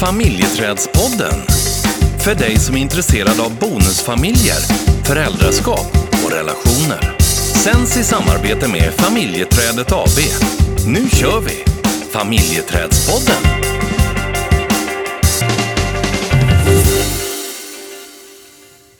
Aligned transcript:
Familjeträdspodden. 0.00 1.38
För 2.24 2.34
dig 2.34 2.56
som 2.56 2.76
är 2.76 2.80
intresserad 2.80 3.40
av 3.40 3.58
bonusfamiljer, 3.58 4.60
föräldraskap 5.04 5.86
och 6.24 6.32
relationer. 6.32 7.18
Sänds 7.64 7.96
i 7.96 8.04
samarbete 8.04 8.68
med 8.68 8.92
Familjeträdet 8.92 9.92
AB. 9.92 10.18
Nu 10.86 11.08
kör 11.08 11.40
vi! 11.40 11.64
Familjeträdspodden. 12.10 13.42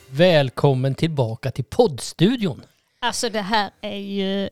Välkommen 0.09 0.95
tillbaka 0.95 1.51
till 1.51 1.65
poddstudion. 1.65 2.61
Alltså 3.01 3.29
det 3.29 3.41
här 3.41 3.71
är 3.81 3.97
ju 3.97 4.49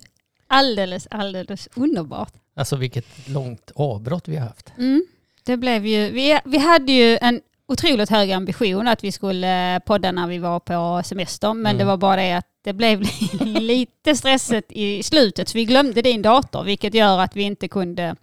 alldeles, 0.48 1.08
alldeles 1.12 1.70
underbart. 1.76 2.34
Alltså 2.56 2.76
vilket 2.76 3.06
långt 3.28 3.72
avbrott 3.76 4.28
vi 4.28 4.36
har 4.36 4.48
haft. 4.48 4.74
Mm. 4.78 5.06
Det 5.48 5.58
blev 5.58 5.86
ju, 5.86 6.12
vi, 6.12 6.40
vi 6.46 6.58
hade 6.58 6.92
ju 6.92 7.18
en 7.22 7.42
otroligt 7.68 8.10
hög 8.10 8.32
ambition 8.32 8.88
att 8.88 9.04
vi 9.04 9.12
skulle 9.12 9.82
podda 9.86 10.12
när 10.12 10.28
vi 10.28 10.38
var 10.38 10.60
på 10.60 11.02
semester, 11.06 11.54
men 11.54 11.66
Mm. 11.66 11.78
det 11.78 11.86
var 11.86 11.98
bara 11.98 12.16
det 12.16 12.34
att 12.34 12.46
det 12.64 12.74
blev 12.74 13.02
lite 13.42 14.16
stressigt 14.16 14.72
i 14.72 15.04
slutet, 15.04 15.50
så 15.50 15.58
vi 15.58 15.66
glömde 15.66 16.02
din 16.02 16.22
dator, 16.22 16.64
vilket 16.64 16.94
gör 16.94 17.20
att 17.20 17.36
vi 17.36 17.42
inte 17.44 17.68
kunde 17.68 18.16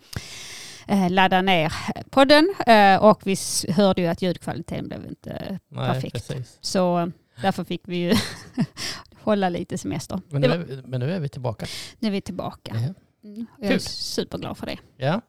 eh, 0.89 1.11
ladda 1.11 1.43
ner 1.43 1.73
podden 2.11 2.55
eh, 2.67 2.97
och 2.97 3.21
vi 3.25 3.37
hörde 3.69 4.03
ju 4.03 4.09
att 4.09 4.23
ljudkvaliteten 4.23 4.89
blev 4.89 5.07
inte 5.07 5.59
Nej, 5.69 5.93
perfekt. 5.93 6.13
precis. 6.29 6.59
Så 6.61 7.11
därför 7.43 7.65
fick 7.65 7.83
vi 7.85 7.97
ju 7.97 8.15
hålla 9.23 9.49
lite 9.49 9.79
semester. 9.79 10.21
Men 10.29 10.41
nu, 10.41 10.49
är, 10.49 10.59
vi- 10.59 10.83
men 10.85 11.01
nu 11.01 11.13
är 11.13 11.21
vi 11.21 11.29
tillbaka. 11.29 11.67
nu 11.99 12.09
är 12.09 12.13
vi 12.13 12.21
tillbaka. 12.21 12.75
Mm. 12.75 13.47
Jag 13.59 13.67
är 13.67 13.71
Kul. 13.71 13.81
superglad 13.81 14.59
för 14.59 14.67
det. 14.67 14.77
ja. 14.97 15.21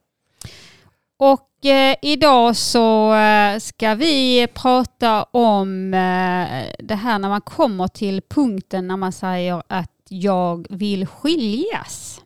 Och 1.17 1.65
eh, 1.65 1.95
idag 2.01 2.55
så 2.55 3.13
eh, 3.13 3.59
ska 3.59 3.95
vi 3.95 4.47
prata 4.53 5.23
om 5.23 5.93
eh, 5.93 6.65
det 6.79 6.95
här 6.95 7.20
när 7.20 7.29
man 7.29 7.41
kommer 7.41 7.87
till 7.87 8.21
punkten 8.29 8.87
när 8.87 8.98
man 8.98 9.12
säger 9.12 9.63
att 9.67 9.91
jag 10.09 10.67
vill 10.70 11.07
skiljas. 11.07 12.21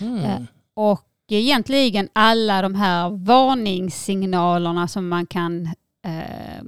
Mhm. 0.00 0.16
Eh, 0.24 0.40
Och 0.74 1.04
egentligen 1.30 2.08
alla 2.12 2.62
de 2.62 2.74
här 2.74 3.10
varningssignalerna 3.10 4.88
som 4.88 5.08
man 5.08 5.26
kan 5.26 5.66
eh, 6.04 6.62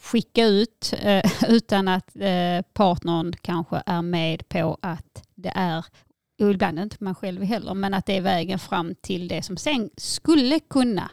skicka 0.00 0.44
ut 0.46 0.94
eh, 1.02 1.32
utan 1.48 1.88
att 1.88 2.16
partnern 2.72 3.32
kanske 3.42 3.82
är 3.86 4.02
med 4.02 4.48
på 4.48 4.78
att 4.82 5.22
det 5.34 5.52
är, 5.54 5.84
och 6.44 6.50
ibland 6.50 6.78
inte 6.78 6.96
man 7.00 7.14
själv 7.14 7.42
heller, 7.42 7.74
men 7.74 7.94
att 7.94 8.06
det 8.06 8.16
är 8.16 8.20
vägen 8.20 8.58
fram 8.58 8.94
till 8.94 9.28
det 9.28 9.42
som 9.42 9.56
sen 9.56 9.90
skulle 9.96 10.60
kunna 10.60 11.10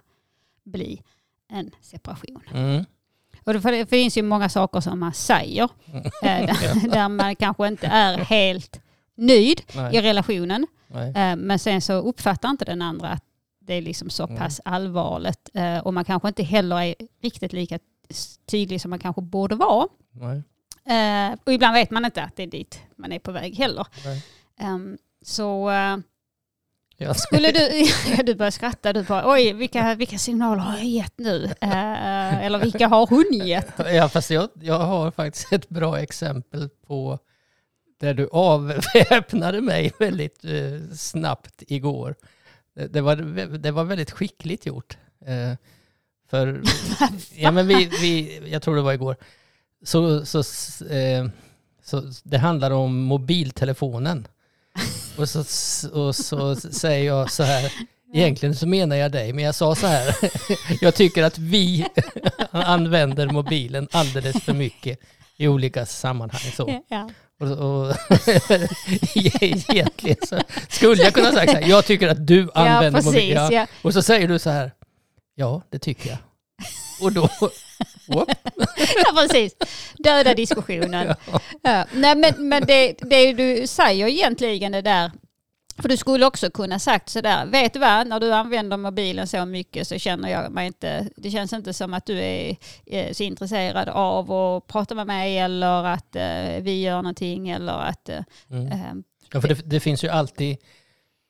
bli 0.64 1.02
en 1.50 1.72
separation. 1.82 2.42
Mm. 2.54 2.86
Och 3.44 3.54
det, 3.54 3.86
finns 3.90 4.18
ju 4.18 4.22
många 4.22 4.50
saker 4.50 4.80
som 4.80 5.00
man 5.00 5.14
säger 5.14 5.64
eh, 5.94 6.46
där, 6.46 6.90
där 6.92 7.10
man 7.10 7.36
kanske 7.36 7.68
inte 7.68 7.88
är 7.88 8.18
helt 8.18 8.82
nöjd 9.16 9.60
i 9.60 9.64
Nej. 9.78 10.02
relationen. 10.02 10.68
Nej. 10.88 11.10
Eh, 11.10 11.36
Men 11.36 11.60
sen 11.60 11.82
så 11.82 11.94
uppfattar 11.94 12.50
inte 12.50 12.66
den 12.66 12.82
andra 12.82 13.10
att 13.10 13.24
det 13.60 13.74
är 13.74 13.82
liksom 13.82 14.10
så 14.10 14.24
Mm. 14.24 14.38
pass 14.38 14.62
allvarligt. 14.66 15.50
Eh, 15.54 15.78
Och 15.78 15.94
man 15.94 16.06
kanske 16.06 16.28
inte 16.28 16.44
heller 16.44 16.82
är 16.82 16.96
riktigt 17.22 17.54
lika 17.54 17.80
tydlig 18.46 18.82
som 18.82 18.90
man 18.90 19.00
kanske 19.00 19.22
borde 19.22 19.56
vara. 19.56 19.88
Nej. 20.12 20.42
Och 21.46 21.54
ibland 21.54 21.74
vet 21.74 21.92
man 21.92 22.06
inte 22.06 22.24
att 22.24 22.36
det 22.36 22.44
är 22.44 22.48
dit 22.48 22.80
man 22.96 23.12
är 23.12 23.20
på 23.20 23.32
väg 23.32 23.56
heller. 23.58 23.88
Nej. 24.06 24.22
Så 25.26 25.70
eh, 25.70 25.98
Ja. 26.98 27.14
skulle 27.14 27.52
du, 27.52 27.86
du 28.24 28.36
börjar 28.36 28.52
skratta, 28.52 28.94
du 28.94 29.04
bara 29.04 29.32
oj 29.34 29.54
vilka, 29.54 29.96
vilka 29.96 30.18
signaler 30.18 30.62
har 30.62 30.78
jag 30.78 30.86
gett 30.86 31.14
nu? 31.18 31.46
Eh, 31.62 32.44
Eller 32.46 32.60
vilka 32.60 32.88
har 32.88 33.08
hon 33.08 33.48
gett? 33.48 33.68
Ja, 33.78 34.10
fast 34.10 34.30
jag, 34.30 34.50
jag 34.62 34.80
har 34.80 35.12
faktiskt 35.12 35.54
ett 35.54 35.70
bra 35.70 36.00
exempel 36.00 36.70
på 36.88 37.20
där 38.00 38.14
du 38.14 38.30
avväpnade 38.32 39.62
mig 39.62 39.92
väldigt 40.00 40.46
eh, 40.46 40.96
snabbt 40.96 41.64
igår. 41.68 42.16
Det, 42.76 42.88
det, 42.88 43.02
var, 43.02 43.16
det 43.58 43.72
var 43.72 43.84
väldigt 43.84 44.12
skickligt 44.12 44.66
gjort. 44.66 44.98
Eh, 45.26 45.58
för, 46.30 46.62
ja, 47.36 47.52
men 47.52 47.68
vi, 47.68 47.86
vi, 48.02 48.42
jag 48.52 48.62
tror 48.62 48.76
det 48.76 48.82
var 48.82 48.94
igår. 48.94 49.16
Så, 49.84 50.26
så, 50.26 50.40
eh, 50.94 51.26
så 51.84 52.04
det 52.24 52.38
handlar 52.38 52.72
om 52.72 53.00
mobiltelefonen. 53.00 54.28
Och 55.18 55.30
så, 55.30 55.40
och 55.92 56.16
så 56.16 56.56
säger 56.56 57.06
jag 57.06 57.32
så 57.32 57.44
här, 57.44 57.74
egentligen 58.14 58.56
så 58.56 58.68
menar 58.68 58.96
jag 58.96 59.12
dig, 59.12 59.34
men 59.34 59.44
jag 59.44 59.56
sa 59.56 59.76
så 59.76 59.88
här, 59.88 60.16
jag 60.82 60.96
tycker 60.96 61.24
att 61.24 61.38
vi 61.38 61.86
använder 62.52 63.28
mobilen 63.28 63.88
alldeles 63.92 64.44
för 64.44 64.54
mycket 64.54 65.00
i 65.38 65.48
olika 65.48 65.86
sammanhang. 65.86 66.52
Så. 66.56 66.84
Ja. 66.90 67.10
Och, 67.40 67.52
och, 67.52 67.96
egentligen 69.16 70.18
så 70.28 70.40
skulle 70.70 71.04
jag 71.04 71.14
kunna 71.14 71.32
säga 71.32 71.52
så 71.52 71.58
här, 71.58 71.70
jag 71.70 71.86
tycker 71.86 72.08
att 72.08 72.28
du 72.28 72.50
Ja, 72.56 72.62
använder 72.62 72.92
precis. 73.00 73.14
mobilen. 73.14 73.44
Ja. 73.44 73.52
Ja. 73.52 73.68
Och 73.82 73.94
så 73.94 74.02
säger 74.02 74.28
du 74.28 74.40
så 74.40 74.50
här, 74.50 74.72
ja 75.36 75.62
det 75.70 75.80
tycker 75.80 76.10
jag. 76.10 76.18
Och 77.02 77.12
då, 77.12 77.30
ja, 78.08 78.26
precis. 79.16 79.56
Döda 79.98 80.34
diskussionen. 80.34 81.16
Ja. 81.62 81.86
Nej, 81.94 82.16
men, 82.16 82.50
men 82.50 82.66
det, 82.66 82.96
det 83.02 83.34
du 83.34 83.68
säger 83.68 84.08
egentligen 84.08 84.72
det 84.72 84.82
där, 84.82 85.12
för 85.78 85.90
du 85.90 85.98
skulle 85.98 86.26
också 86.26 86.50
kunna 86.50 86.80
sagt 86.80 87.10
sådär, 87.10 87.46
vet 87.46 87.74
du 87.74 87.80
vad, 87.80 88.08
när 88.08 88.20
du 88.20 88.34
använder 88.34 88.78
mobilen 88.78 89.28
så 89.28 89.46
mycket 89.46 89.88
så 89.88 90.00
känner 90.00 90.30
jag 90.30 90.52
mig 90.52 90.68
inte, 90.68 91.08
det 91.16 91.32
känns 91.32 91.54
inte 91.54 91.74
som 91.74 91.94
att 91.94 92.06
du 92.06 92.20
är 92.20 92.56
eh, 92.86 93.14
så 93.14 93.24
intresserad 93.24 93.90
av 93.90 94.32
att 94.32 94.68
prata 94.68 94.96
med 94.96 95.08
mig 95.08 95.38
eller 95.38 95.84
att 95.86 96.16
eh, 96.16 96.62
vi 96.62 96.82
gör 96.82 96.96
någonting 96.96 97.50
eller 97.50 97.74
att 97.74 98.10
eh, 98.10 98.24
mm. 98.50 98.68
eh, 98.68 98.94
Ja, 99.32 99.42
för 99.42 99.48
det, 99.48 99.70
det 99.70 99.80
finns 99.80 100.04
ju 100.04 100.10
alltid 100.10 100.58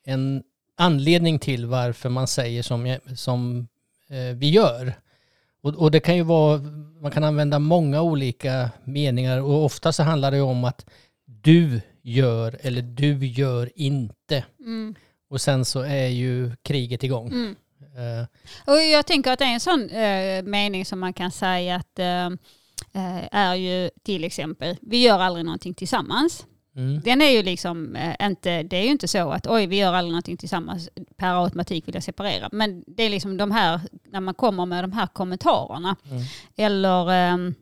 en 0.04 0.42
anledning 0.76 1.38
till 1.38 1.66
varför 1.66 2.08
man 2.08 2.26
säger 2.26 2.62
som, 2.62 2.96
som 3.16 3.68
eh, 4.08 4.36
vi 4.36 4.50
gör. 4.50 4.94
Och, 5.66 5.74
och 5.74 5.90
det 5.90 6.00
kan 6.00 6.16
ju 6.16 6.22
vara, 6.22 6.60
man 7.00 7.10
kan 7.10 7.24
använda 7.24 7.58
många 7.58 8.02
olika 8.02 8.70
meningar 8.84 9.40
och 9.40 9.64
ofta 9.64 9.92
så 9.92 10.02
handlar 10.02 10.30
det 10.30 10.36
ju 10.36 10.42
om 10.42 10.64
att 10.64 10.86
du 11.24 11.80
gör 12.02 12.58
eller 12.60 12.82
du 12.82 13.26
gör 13.26 13.70
inte. 13.74 14.44
mm, 14.60 14.94
Och 15.30 15.40
sen 15.40 15.64
så 15.64 15.80
är 15.80 16.06
ju 16.06 16.56
kriget 16.62 17.02
igång. 17.02 17.28
mm. 17.28 17.56
Eh, 17.80 18.26
Och 18.66 18.76
jag 18.82 19.06
tänker 19.06 19.32
att 19.32 19.38
det 19.38 19.44
är 19.44 19.54
en 19.54 19.60
sån 19.60 19.90
eh, 19.90 20.42
mening 20.42 20.84
som 20.84 20.98
man 21.00 21.12
kan 21.12 21.30
säga 21.30 21.76
att 21.76 21.98
eh, 21.98 22.30
är 23.32 23.54
ju 23.54 23.90
till 24.02 24.24
exempel, 24.24 24.76
vi 24.80 25.02
gör 25.02 25.18
aldrig 25.18 25.44
någonting 25.44 25.74
tillsammans. 25.74 26.46
Mm, 26.76 27.00
Den 27.04 27.22
är 27.22 27.30
ju 27.30 27.42
liksom 27.42 27.96
eh, 27.96 28.26
inte, 28.26 28.62
det 28.62 28.76
är 28.76 28.82
ju 28.82 28.90
inte 28.90 29.08
så 29.08 29.30
att 29.30 29.46
oj 29.46 29.66
vi 29.66 29.76
gör 29.76 29.92
aldrig 29.94 30.12
någonting 30.12 30.36
tillsammans, 30.36 30.88
per 31.16 31.42
automatik 31.44 31.88
vill 31.88 31.94
jag 31.94 32.04
separera. 32.04 32.48
Men 32.52 32.84
det 32.86 33.02
är 33.02 33.10
liksom 33.10 33.36
de 33.36 33.50
här, 33.50 33.80
när 34.10 34.20
man 34.20 34.34
kommer 34.34 34.66
med 34.66 34.84
de 34.84 34.92
här 34.92 35.06
kommentarerna. 35.06 35.96
mm, 36.10 36.22
Eller 36.56 37.10
ehm, 37.12 37.54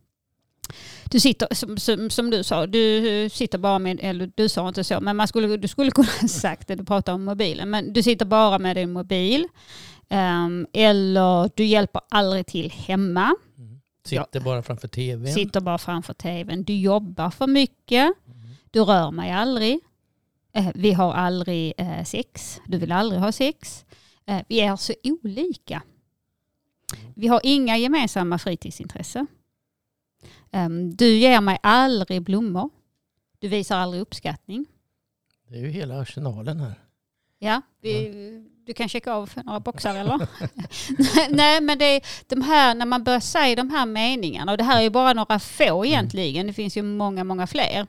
du 1.10 1.20
sitter, 1.20 1.54
som, 1.54 1.76
som, 1.78 2.10
som 2.10 2.30
du 2.30 2.44
sa, 2.44 2.66
du 2.66 3.28
sitter 3.32 3.58
bara 3.58 3.78
med, 3.78 3.98
eller 4.02 4.30
du 4.34 4.48
sa 4.48 4.68
inte 4.68 4.84
så, 4.84 5.00
men 5.00 5.16
man 5.16 5.28
skulle, 5.28 5.56
du 5.56 5.68
skulle 5.68 5.90
kunna 5.90 6.08
ha 6.20 6.28
sagt 6.42 6.68
det, 6.68 6.74
du 6.74 6.84
pratar 6.84 7.12
om 7.12 7.24
mobilen, 7.24 7.70
men 7.70 7.92
du 7.92 8.02
sitter 8.02 8.26
bara 8.26 8.58
med 8.58 8.76
din 8.76 8.92
mobil. 8.92 9.48
Ehm, 10.08 10.66
eller 10.72 11.50
du 11.54 11.64
hjälper 11.64 12.02
aldrig 12.08 12.46
till 12.46 12.70
hemma, 12.70 13.34
mm. 13.58 13.80
Sitter 14.06 14.40
bara 14.40 14.62
framför 14.62 14.88
tvn. 14.88 15.32
sitter 15.32 15.60
bara 15.60 15.78
framför 15.78 16.14
tvn. 16.14 16.64
Du 16.64 16.76
jobbar 16.76 17.30
för 17.30 17.46
mycket, 17.46 18.12
du 18.74 18.80
rör 18.80 19.10
mig 19.10 19.30
aldrig. 19.30 19.80
Eh, 20.52 20.68
vi 20.74 20.92
har 20.92 21.12
aldrig 21.12 21.72
eh, 21.78 22.04
sex, 22.04 22.60
du 22.66 22.78
vill 22.78 22.92
aldrig 22.92 23.20
ha 23.20 23.32
sex. 23.32 23.84
Eh, 24.26 24.40
vi 24.48 24.60
är 24.60 24.76
så 24.76 24.92
olika. 25.04 25.82
Vi 27.14 27.26
har 27.26 27.40
inga 27.44 27.76
gemensamma 27.76 28.38
fritidsintressen. 28.38 29.26
Ehm, 30.50 30.96
du 30.96 31.16
ger 31.16 31.40
mig 31.40 31.58
aldrig 31.62 32.22
blommor. 32.22 32.70
Du 33.38 33.48
visar 33.48 33.78
aldrig 33.78 34.02
uppskattning. 34.02 34.66
Det 35.48 35.56
är 35.56 35.60
ju 35.60 35.68
hela 35.68 36.00
arsenalen 36.00 36.60
här. 36.60 36.74
Ja, 37.38 37.62
vi, 37.80 38.10
du 38.66 38.74
kan 38.74 38.88
checka 38.88 39.12
av 39.12 39.30
några 39.44 39.60
boxar 39.60 39.94
eller? 39.94 40.28
Nej, 41.36 41.60
men 41.60 41.78
det 41.78 41.84
är 41.84 42.02
de 42.26 42.42
här, 42.42 42.74
när 42.74 42.86
man 42.86 43.04
börjar 43.04 43.20
säga 43.20 43.56
de 43.56 43.70
här 43.70 43.86
meningarna, 43.86 44.52
och 44.52 44.58
det 44.58 44.64
här 44.64 44.78
är 44.78 44.82
ju 44.82 44.90
bara 44.90 45.12
några 45.12 45.38
få 45.38 45.86
egentligen, 45.86 46.46
det 46.46 46.52
finns 46.52 46.76
ju 46.76 46.82
många, 46.82 47.24
många 47.24 47.46
fler. 47.46 47.86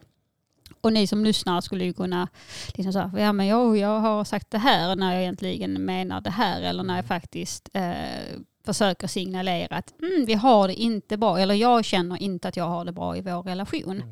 Och 0.86 0.94
ni 0.94 1.08
som 1.08 1.24
lyssnar 1.24 1.62
skulle 1.62 1.84
ju 1.86 1.94
kunna 1.94 2.28
liksom 2.74 2.94
säga, 2.94 3.12
ja 3.18 3.34
men 3.34 3.48
jag, 3.48 3.78
jag 3.78 4.00
har 4.00 4.24
sagt 4.24 4.52
det 4.52 4.58
här 4.58 4.96
när 4.96 5.14
jag 5.14 5.22
egentligen 5.22 5.86
menar 5.86 6.22
det 6.22 6.30
här, 6.30 6.62
eller 6.62 6.84
när 6.84 6.96
jag 6.96 7.06
faktiskt 7.06 7.70
eh, 7.74 7.94
försöker 8.66 9.08
signalera 9.08 9.76
att 9.76 9.94
mm, 10.02 10.26
vi 10.26 10.34
har 10.34 10.68
det 10.68 10.74
inte 10.74 11.18
bra, 11.18 11.40
eller 11.40 11.56
jag 11.56 11.86
känner 11.86 12.22
inte 12.22 12.48
att 12.48 12.58
jag 12.58 12.66
har 12.66 12.86
det 12.86 12.92
bra 12.92 13.18
i 13.18 13.22
vår 13.22 13.44
relation. 13.44 14.04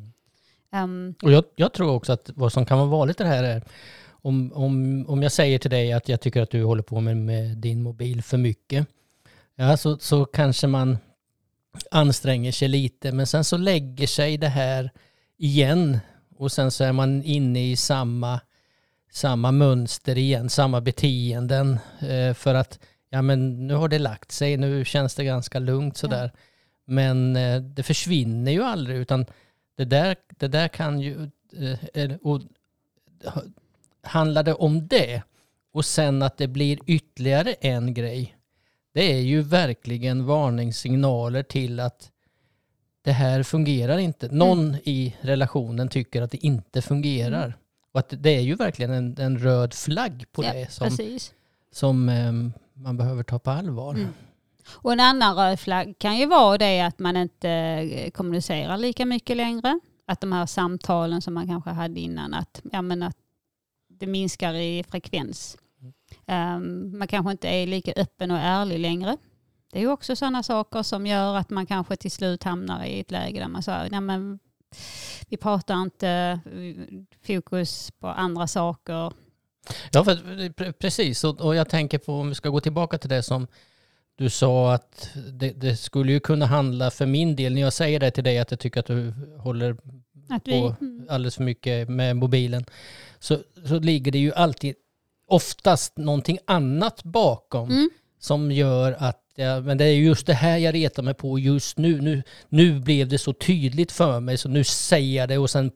Ehm, 0.72 1.14
Och 1.22 1.32
jag, 1.32 1.44
jag 1.56 1.72
tror 1.72 1.90
också 1.90 2.12
att 2.12 2.30
vad 2.34 2.52
som 2.52 2.66
kan 2.66 2.78
vara 2.78 2.88
vanligt 2.88 3.18
det 3.18 3.24
här 3.26 3.44
är 3.44 3.62
om, 4.10 4.52
om, 4.54 5.04
om 5.08 5.22
jag 5.22 5.32
säger 5.32 5.58
till 5.58 5.70
dig 5.70 5.92
att 5.92 6.08
jag 6.08 6.20
tycker 6.20 6.42
att 6.42 6.50
du 6.50 6.64
håller 6.64 6.82
på 6.82 7.00
med, 7.00 7.16
med 7.16 7.58
din 7.58 7.82
mobil 7.82 8.22
för 8.22 8.38
mycket 8.38 8.86
Ja, 9.56 9.76
så, 9.76 9.98
så 9.98 10.24
kanske 10.24 10.66
man 10.66 10.98
anstränger 11.90 12.52
sig 12.52 12.68
lite. 12.68 13.12
Men 13.12 13.26
sen 13.26 13.44
så 13.44 13.56
lägger 13.56 14.06
sig 14.06 14.36
det 14.36 14.48
här 14.48 14.90
igen 15.38 15.98
och 16.36 16.52
sen 16.52 16.70
så 16.70 16.84
är 16.84 16.92
man 16.92 17.22
inne 17.22 17.70
i 17.70 17.76
samma, 17.76 18.40
samma 19.10 19.52
mönster 19.52 20.18
igen, 20.18 20.50
samma 20.50 20.80
beteenden 20.80 21.78
eh, 22.00 22.34
för 22.34 22.54
att 22.54 22.78
ja 23.10 23.22
men 23.22 23.66
nu 23.66 23.74
har 23.74 23.88
det 23.88 23.98
lagt 23.98 24.32
sig, 24.32 24.56
nu 24.56 24.84
känns 24.84 25.14
det 25.14 25.24
ganska 25.24 25.58
lugnt 25.58 25.96
sådär. 25.96 26.30
Ja. 26.34 26.40
Men 26.84 27.36
eh, 27.36 27.60
det 27.60 27.82
försvinner 27.82 28.52
ju 28.52 28.62
aldrig 28.62 28.96
utan 28.96 29.26
det 29.76 29.84
där, 29.84 30.16
det 30.28 30.48
där 30.48 30.68
kan 30.68 31.00
ju, 31.00 31.30
eh, 31.94 32.10
och, 32.22 32.40
handlar 34.02 34.42
det 34.42 34.54
om 34.54 34.88
det 34.88 35.22
och 35.72 35.84
sen 35.84 36.22
att 36.22 36.36
det 36.36 36.48
blir 36.48 36.78
ytterligare 36.86 37.52
en 37.52 37.94
grej 37.94 38.36
det 38.94 39.12
är 39.12 39.20
ju 39.20 39.42
verkligen 39.42 40.26
varningssignaler 40.26 41.42
till 41.42 41.80
att 41.80 42.10
det 43.04 43.12
här 43.12 43.42
fungerar 43.42 43.98
inte. 43.98 44.28
Någon 44.28 44.68
mm. 44.68 44.80
i 44.84 45.16
relationen 45.20 45.88
tycker 45.88 46.22
att 46.22 46.30
det 46.30 46.46
inte 46.46 46.82
fungerar. 46.82 47.44
Mm. 47.44 47.58
Och 47.92 48.00
att 48.00 48.14
det 48.18 48.30
är 48.30 48.40
ju 48.40 48.54
verkligen 48.54 48.90
en, 48.90 49.16
en 49.18 49.38
röd 49.38 49.74
flagg 49.74 50.24
på 50.32 50.44
ja, 50.44 50.52
det 50.52 50.72
som, 50.72 51.18
som 51.72 52.08
um, 52.08 52.52
man 52.74 52.96
behöver 52.96 53.22
ta 53.22 53.38
på 53.38 53.50
allvar. 53.50 53.94
Mm. 53.94 54.08
Och 54.68 54.92
en 54.92 55.00
annan 55.00 55.36
röd 55.36 55.60
flagg 55.60 55.94
kan 55.98 56.18
ju 56.18 56.26
vara 56.26 56.58
det 56.58 56.80
att 56.80 56.98
man 56.98 57.16
inte 57.16 57.50
eh, 57.50 58.10
kommunicerar 58.10 58.78
lika 58.78 59.06
mycket 59.06 59.36
längre. 59.36 59.80
Att 60.06 60.20
de 60.20 60.32
här 60.32 60.46
samtalen 60.46 61.22
som 61.22 61.34
man 61.34 61.46
kanske 61.46 61.70
hade 61.70 62.00
innan, 62.00 62.34
att, 62.34 62.60
ja, 62.72 62.82
men 62.82 63.02
att 63.02 63.16
det 63.88 64.06
minskar 64.06 64.54
i 64.54 64.84
frekvens. 64.88 65.56
Um, 66.26 66.98
man 66.98 67.08
kanske 67.08 67.30
inte 67.30 67.48
är 67.48 67.66
lika 67.66 67.92
öppen 67.92 68.30
och 68.30 68.38
ärlig 68.38 68.78
längre. 68.78 69.16
Det 69.74 69.82
är 69.82 69.86
också 69.88 70.16
sådana 70.16 70.42
saker 70.42 70.82
som 70.82 71.06
gör 71.06 71.36
att 71.36 71.50
man 71.50 71.66
kanske 71.66 71.96
till 71.96 72.10
slut 72.10 72.44
hamnar 72.44 72.84
i 72.84 73.00
ett 73.00 73.10
läge 73.10 73.40
där 73.40 73.48
man 73.48 73.62
säger, 73.62 73.90
nej 73.90 74.00
men 74.00 74.38
vi 75.28 75.36
pratar 75.36 75.82
inte 75.82 76.40
fokus 77.26 77.90
på 77.90 78.08
andra 78.08 78.46
saker. 78.46 79.12
Ja, 79.92 80.04
för, 80.04 80.72
precis. 80.72 81.24
Och, 81.24 81.40
och 81.40 81.54
jag 81.54 81.68
tänker 81.68 81.98
på, 81.98 82.12
om 82.12 82.28
vi 82.28 82.34
ska 82.34 82.48
gå 82.48 82.60
tillbaka 82.60 82.98
till 82.98 83.08
det 83.08 83.22
som 83.22 83.46
du 84.16 84.30
sa 84.30 84.74
att 84.74 85.10
det, 85.32 85.50
det, 85.50 85.76
skulle 85.76 86.12
ju 86.12 86.20
kunna 86.20 86.46
handla 86.46 86.90
för 86.90 87.06
min 87.06 87.36
del, 87.36 87.54
när 87.54 87.60
jag 87.60 87.72
säger 87.72 88.00
det 88.00 88.10
till 88.10 88.24
dig 88.24 88.38
att 88.38 88.50
jag 88.50 88.60
tycker 88.60 88.80
att 88.80 88.86
du 88.86 89.14
håller 89.38 89.76
att 90.28 90.48
vi, 90.48 90.60
på 90.60 90.74
alldeles 91.08 91.36
för 91.36 91.44
mycket 91.44 91.88
med 91.88 92.16
mobilen, 92.16 92.64
så, 93.18 93.38
så 93.66 93.78
ligger 93.78 94.12
det 94.12 94.18
ju 94.18 94.32
alltid 94.32 94.74
oftast 95.26 95.98
någonting 95.98 96.38
annat 96.46 97.04
bakom 97.04 97.70
mm. 97.70 97.90
som 98.18 98.52
gör 98.52 98.96
att 98.98 99.23
Ja, 99.36 99.60
men 99.60 99.78
det 99.78 99.84
är 99.84 99.92
just 99.92 100.26
det 100.26 100.34
här 100.34 100.58
jag 100.58 100.74
retar 100.74 101.02
mig 101.02 101.14
på 101.14 101.38
just 101.38 101.78
nu. 101.78 102.00
nu. 102.00 102.22
Nu 102.48 102.80
blev 102.80 103.08
det 103.08 103.18
så 103.18 103.32
tydligt 103.32 103.92
för 103.92 104.20
mig 104.20 104.38
så 104.38 104.48
nu 104.48 104.64
säger 104.64 105.20
jag 105.20 105.28
det 105.28 105.38
och 105.38 105.50
sen... 105.50 105.70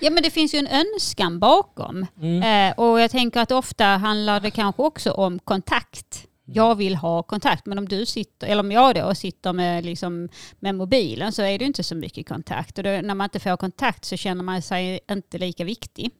Ja 0.00 0.10
men 0.10 0.22
det 0.22 0.30
finns 0.30 0.54
ju 0.54 0.58
en 0.58 0.66
önskan 0.66 1.38
bakom. 1.38 2.06
Mm. 2.20 2.70
Eh, 2.70 2.78
och 2.78 3.00
jag 3.00 3.10
tänker 3.10 3.40
att 3.40 3.52
ofta 3.52 3.84
handlar 3.84 4.40
det 4.40 4.50
kanske 4.50 4.82
också 4.82 5.10
om 5.10 5.38
kontakt. 5.38 6.24
Jag 6.44 6.74
vill 6.74 6.94
ha 6.94 7.22
kontakt 7.22 7.66
men 7.66 7.78
om 7.78 7.88
du 7.88 8.06
sitter, 8.06 8.46
eller 8.46 8.60
om 8.60 8.72
jag 8.72 8.94
då 8.94 9.14
sitter 9.14 9.52
med, 9.52 9.84
liksom, 9.84 10.28
med 10.58 10.74
mobilen 10.74 11.32
så 11.32 11.42
är 11.42 11.58
det 11.58 11.64
inte 11.64 11.82
så 11.82 11.94
mycket 11.94 12.28
kontakt. 12.28 12.78
Och 12.78 12.84
då, 12.84 12.90
när 12.90 13.14
man 13.14 13.24
inte 13.24 13.40
får 13.40 13.56
kontakt 13.56 14.04
så 14.04 14.16
känner 14.16 14.42
man 14.44 14.62
sig 14.62 15.00
inte 15.10 15.38
lika 15.38 15.64
viktig. 15.64 16.10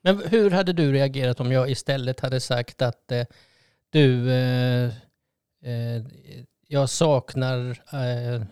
Men 0.00 0.22
hur 0.28 0.50
hade 0.50 0.72
du 0.72 0.92
reagerat 0.92 1.40
om 1.40 1.52
jag 1.52 1.70
istället 1.70 2.20
hade 2.20 2.40
sagt 2.40 2.82
att 2.82 3.12
eh, 3.12 3.24
du, 3.90 4.32
eh, 4.32 4.90
jag 6.68 6.88
saknar, 6.88 7.70
eh, 7.92 8.42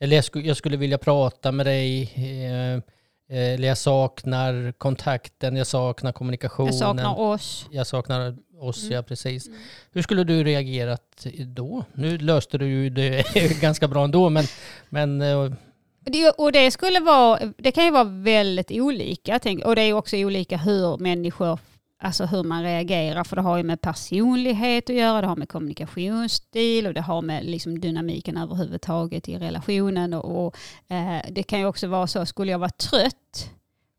eller 0.00 0.16
jag, 0.16 0.24
sk 0.24 0.36
jag, 0.36 0.56
skulle 0.56 0.76
vilja 0.76 0.98
prata 0.98 1.52
med 1.52 1.66
dig, 1.66 2.02
eh, 2.14 2.82
eller 3.30 3.68
jag 3.68 3.78
saknar 3.78 4.72
kontakten, 4.72 5.56
jag 5.56 5.66
saknar 5.66 6.12
kommunikationen. 6.12 6.72
Jag 6.72 6.78
saknar 6.78 7.20
oss. 7.20 7.66
Jag 7.70 7.86
saknar 7.86 8.36
oss, 8.58 8.82
mm. 8.82 8.94
ja 8.94 9.02
precis. 9.02 9.46
Mm. 9.46 9.58
Hur 9.92 10.02
skulle 10.02 10.24
du 10.24 10.44
reagerat 10.44 11.26
då? 11.46 11.84
Nu 11.92 12.18
löste 12.18 12.58
du 12.58 12.66
ju 12.66 12.90
det 12.90 13.24
ganska 13.60 13.88
bra 13.88 14.04
ändå, 14.04 14.28
men, 14.28 14.44
men 14.88 15.22
eh, 15.22 15.52
det, 16.00 16.30
och 16.30 16.52
det, 16.52 16.70
skulle 16.70 17.00
vara, 17.00 17.52
det 17.56 17.72
kan 17.72 17.84
ju 17.84 17.90
vara 17.90 18.04
väldigt 18.04 18.70
olika. 18.70 19.38
Tänk, 19.38 19.64
och 19.64 19.76
det 19.76 19.82
är 19.82 19.92
också 19.92 20.16
olika 20.16 20.56
hur 20.56 20.98
människor, 20.98 21.58
alltså 21.98 22.24
hur 22.24 22.42
man 22.42 22.62
reagerar. 22.62 23.24
För 23.24 23.36
det 23.36 23.42
har 23.42 23.56
ju 23.56 23.62
med 23.62 23.80
personlighet 23.80 24.90
att 24.90 24.96
göra, 24.96 25.20
det 25.20 25.26
har 25.26 25.36
med 25.36 25.48
kommunikationsstil 25.48 26.86
och 26.86 26.94
det 26.94 27.00
har 27.00 27.22
med 27.22 27.44
liksom 27.44 27.80
dynamiken 27.80 28.36
överhuvudtaget 28.36 29.28
i 29.28 29.38
relationen. 29.38 30.14
Och, 30.14 30.46
och 30.46 30.56
eh, 30.88 31.22
det 31.30 31.42
kan 31.42 31.58
ju 31.58 31.66
också 31.66 31.86
vara 31.86 32.06
så, 32.06 32.26
skulle 32.26 32.52
jag 32.52 32.58
vara 32.58 32.70
trött 32.70 33.50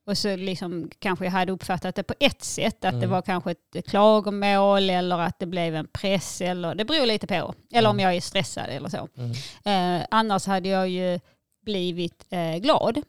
och 0.09 0.17
så 0.17 0.35
liksom 0.35 0.89
kanske 0.99 1.25
jag 1.25 1.31
hade 1.31 1.51
uppfattat 1.51 1.95
det 1.95 2.03
på 2.03 2.13
ett 2.19 2.43
sätt, 2.43 2.85
att 2.85 2.93
mm. 2.93 2.99
det 2.99 3.07
var 3.07 3.21
kanske 3.21 3.51
ett 3.51 3.87
klagomål 3.87 4.89
eller 4.89 5.19
att 5.19 5.39
det 5.39 5.45
blev 5.45 5.75
en 5.75 5.87
press 5.87 6.41
eller 6.41 6.75
det 6.75 6.85
beror 6.85 7.05
lite 7.05 7.27
på. 7.27 7.53
Eller 7.71 7.89
mm. 7.89 7.91
om 7.91 7.99
jag 7.99 8.15
är 8.15 8.21
stressad 8.21 8.69
eller 8.69 8.89
så. 8.89 9.07
Mm. 9.17 9.31
Eh, 9.99 10.07
annars 10.11 10.45
hade 10.45 10.69
jag 10.69 10.89
ju 10.89 11.19
blivit 11.65 12.25
eh, 12.29 12.55
glad. 12.57 13.01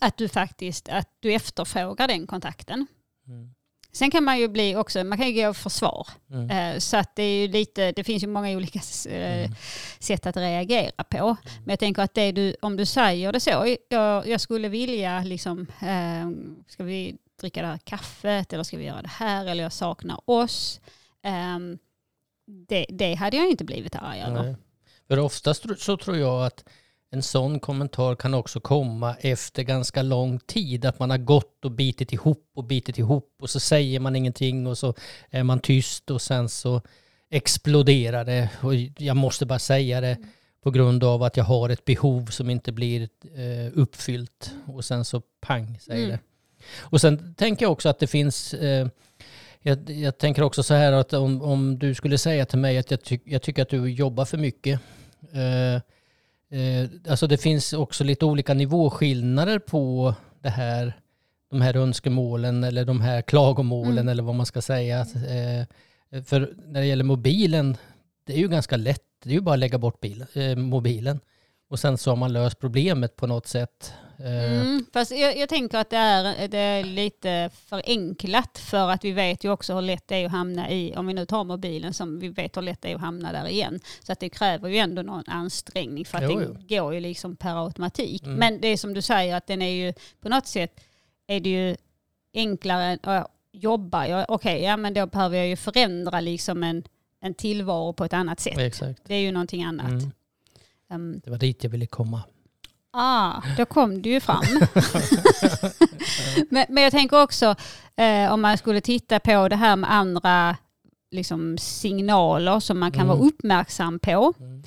Att 0.00 0.16
du 0.16 0.28
faktiskt 0.28 0.88
att 0.88 1.08
du 1.20 1.32
efterfrågar 1.32 2.08
den 2.08 2.26
kontakten. 2.26 2.86
Mm. 3.26 3.54
Sen 3.94 4.10
kan 4.10 4.24
man 4.24 4.38
ju 4.38 4.48
bli 4.48 4.76
också, 4.76 5.04
man 5.04 5.18
kan 5.18 5.30
ju 5.30 5.46
gå 5.46 5.54
försvar. 5.54 6.08
Mm. 6.30 6.50
Eh, 6.50 6.78
så 6.78 6.96
att 6.96 7.16
det 7.16 7.22
är 7.22 7.42
ju 7.42 7.48
lite, 7.48 7.92
det 7.92 8.04
finns 8.04 8.22
ju 8.22 8.26
många 8.26 8.56
olika 8.56 8.80
eh, 9.08 9.44
mm. 9.44 9.54
sätt 9.98 10.26
att 10.26 10.36
reagera 10.36 11.04
på. 11.04 11.18
Mm. 11.18 11.36
Men 11.58 11.68
jag 11.72 11.78
tänker 11.78 12.02
att 12.02 12.14
det 12.14 12.32
du, 12.32 12.56
om 12.62 12.76
du 12.76 12.86
säger 12.86 13.32
det 13.32 13.40
så, 13.40 13.76
jag, 13.88 14.28
jag 14.28 14.40
skulle 14.40 14.68
vilja 14.68 15.20
liksom, 15.24 15.66
eh, 15.80 16.30
ska 16.68 16.84
vi 16.84 17.16
dricka 17.40 17.62
det 17.62 17.68
här 17.68 17.78
kaffet 17.78 18.52
eller 18.52 18.64
ska 18.64 18.76
vi 18.76 18.84
göra 18.84 19.02
det 19.02 19.08
här 19.08 19.46
eller 19.46 19.62
jag 19.62 19.72
saknar 19.72 20.30
oss. 20.30 20.80
Eh, 21.24 21.58
det, 22.68 22.86
det 22.88 23.14
hade 23.14 23.36
jag 23.36 23.50
inte 23.50 23.64
blivit 23.64 23.96
arg 23.96 24.20
över. 24.20 24.56
För 25.08 25.18
oftast 25.18 25.80
så 25.80 25.96
tror 25.96 26.16
jag 26.16 26.46
att 26.46 26.64
en 27.14 27.22
sån 27.22 27.60
kommentar 27.60 28.14
kan 28.14 28.34
också 28.34 28.60
komma 28.60 29.16
efter 29.20 29.62
ganska 29.62 30.02
lång 30.02 30.38
tid. 30.38 30.84
Att 30.84 30.98
man 30.98 31.10
har 31.10 31.18
gått 31.18 31.64
och 31.64 31.70
bitit 31.70 32.12
ihop 32.12 32.50
och 32.54 32.64
bitit 32.64 32.98
ihop 32.98 33.36
och 33.40 33.50
så 33.50 33.60
säger 33.60 34.00
man 34.00 34.16
ingenting 34.16 34.66
och 34.66 34.78
så 34.78 34.94
är 35.30 35.42
man 35.42 35.60
tyst 35.60 36.10
och 36.10 36.22
sen 36.22 36.48
så 36.48 36.82
exploderar 37.30 38.24
det. 38.24 38.50
Och 38.62 38.74
jag 38.98 39.16
måste 39.16 39.46
bara 39.46 39.58
säga 39.58 40.00
det 40.00 40.16
på 40.62 40.70
grund 40.70 41.04
av 41.04 41.22
att 41.22 41.36
jag 41.36 41.44
har 41.44 41.68
ett 41.68 41.84
behov 41.84 42.26
som 42.26 42.50
inte 42.50 42.72
blir 42.72 43.08
eh, 43.34 43.72
uppfyllt. 43.74 44.54
Och 44.66 44.84
sen 44.84 45.04
så 45.04 45.22
pang 45.40 45.78
säger 45.80 46.04
mm. 46.04 46.10
det. 46.10 46.18
Och 46.80 47.00
sen 47.00 47.34
tänker 47.34 47.64
jag 47.64 47.72
också 47.72 47.88
att 47.88 47.98
det 47.98 48.06
finns 48.06 48.54
eh, 48.54 48.88
jag, 49.60 49.90
jag, 49.90 50.18
tänker 50.18 50.42
också 50.42 50.62
så 50.62 50.74
här 50.74 50.92
att 50.92 51.12
om, 51.12 51.42
om 51.42 51.78
du 51.78 51.94
skulle 51.94 52.18
säga 52.18 52.46
till 52.46 52.58
mig 52.58 52.78
att 52.78 52.90
jag, 52.90 53.02
ty 53.02 53.18
jag 53.24 53.42
tycker 53.42 53.62
att 53.62 53.68
du 53.68 53.90
jobbar 53.90 54.24
för 54.24 54.38
mycket 54.38 54.80
eh, 55.32 55.82
Eh, 56.52 56.90
alltså 57.08 57.26
det 57.26 57.38
finns 57.38 57.72
också 57.72 58.04
lite 58.04 58.24
olika 58.24 58.54
nivåskillnader 58.54 59.58
på 59.58 60.14
det 60.40 60.48
här, 60.48 60.92
de 61.50 61.60
här 61.60 61.76
önskemålen 61.76 62.64
eller 62.64 62.84
de 62.84 63.00
här 63.00 63.22
klagomålen 63.22 63.92
mm. 63.92 64.08
eller 64.08 64.22
vad 64.22 64.34
man 64.34 64.46
ska 64.46 64.62
säga. 64.62 65.00
Eh, 65.00 65.66
för 66.24 66.54
när 66.66 66.80
det 66.80 66.86
gäller 66.86 67.04
mobilen, 67.04 67.76
det 68.26 68.32
är 68.32 68.38
ju 68.38 68.48
ganska 68.48 68.76
lätt. 68.76 69.02
Det 69.24 69.30
är 69.30 69.34
ju 69.34 69.40
bara 69.40 69.52
att 69.52 69.58
lägga 69.58 69.78
bort 69.78 70.00
bil, 70.00 70.24
eh, 70.34 70.56
mobilen. 70.56 71.20
Och 71.68 71.78
sen 71.78 71.98
så 71.98 72.10
har 72.10 72.16
man 72.16 72.32
löst 72.32 72.58
problemet 72.58 73.16
på 73.16 73.26
något 73.26 73.46
sätt. 73.46 73.92
Eh, 74.24 74.60
mm, 74.60 74.86
fast 74.92 75.10
jag, 75.10 75.36
jag, 75.38 75.48
tänker 75.48 75.78
att 75.78 75.90
det 75.90 75.96
är, 75.96 76.48
det 76.48 76.58
är 76.58 76.84
lite 76.84 77.50
förenklat 77.66 78.58
för 78.58 78.90
att 78.90 79.04
vi 79.04 79.12
vet 79.12 79.44
ju 79.44 79.50
också 79.50 79.74
hur 79.74 79.82
lätt 79.82 80.08
det 80.08 80.16
är 80.16 80.26
att 80.26 80.32
hamna 80.32 80.70
i, 80.70 80.94
om 80.96 81.06
vi 81.06 81.14
nu 81.14 81.26
tar 81.26 81.44
mobilen 81.44 81.94
som 81.94 82.18
vi 82.18 82.28
vet 82.28 82.56
hur 82.56 82.62
lätt 82.62 82.82
det 82.82 82.90
är 82.90 82.94
att 82.94 83.00
hamna 83.00 83.32
där 83.32 83.48
igen. 83.48 83.80
Så 84.02 84.12
att 84.12 84.20
det 84.20 84.28
kräver 84.28 84.68
ju 84.68 84.76
ändå 84.76 85.02
någon 85.02 85.24
ansträngning 85.26 86.04
för 86.04 86.18
att 86.18 86.24
jo, 86.24 86.40
den 86.40 86.56
jo. 86.68 86.76
går 86.76 86.94
ju 86.94 87.00
liksom 87.00 87.36
per 87.36 87.64
automatik. 87.64 88.22
Mm. 88.22 88.38
Men 88.38 88.60
det 88.60 88.68
är 88.68 88.76
som 88.76 88.94
du 88.94 89.02
säger 89.02 89.36
att 89.36 89.46
den 89.46 89.62
är 89.62 89.86
ju 89.86 89.92
på 90.20 90.28
något 90.28 90.46
sätt 90.46 90.80
är 91.26 91.40
det 91.40 91.50
ju 91.50 91.76
enklare 92.34 92.98
att 93.02 93.26
jobba. 93.52 94.04
Okej, 94.04 94.24
okay, 94.28 94.62
ja 94.62 94.76
men 94.76 94.94
då 94.94 95.06
behöver 95.06 95.36
jag 95.36 95.48
ju 95.48 95.56
förändra 95.56 96.20
liksom 96.20 96.62
en, 96.62 96.82
en 97.20 97.34
tillvaro 97.34 97.92
på 97.92 98.04
ett 98.04 98.12
annat 98.12 98.40
sätt. 98.40 98.58
Exakt. 98.58 99.02
Det 99.04 99.14
är 99.14 99.20
ju 99.20 99.32
någonting 99.32 99.64
annat. 99.64 99.90
Mm. 99.90 100.12
Um, 100.90 101.20
det 101.24 101.30
var 101.30 101.38
dit 101.38 101.64
jag 101.64 101.70
ville 101.70 101.86
komma. 101.86 102.22
Ah, 102.92 103.42
då 103.56 103.64
kom 103.64 104.02
du 104.02 104.10
ju 104.10 104.20
fram. 104.20 104.44
men, 106.50 106.66
men, 106.68 106.82
jag 106.82 106.92
tänker 106.92 107.22
också 107.22 107.54
eh, 107.96 108.32
om 108.32 108.40
man 108.40 108.58
skulle 108.58 108.80
titta 108.80 109.20
på 109.20 109.48
det 109.48 109.56
här 109.56 109.76
med 109.76 109.92
andra 109.92 110.56
liksom, 111.10 111.58
signaler 111.58 112.60
som 112.60 112.78
man 112.78 112.92
kan 112.92 113.00
mm. 113.00 113.08
vara 113.08 113.28
uppmärksam 113.28 113.98
på. 113.98 114.32
Mm. 114.38 114.62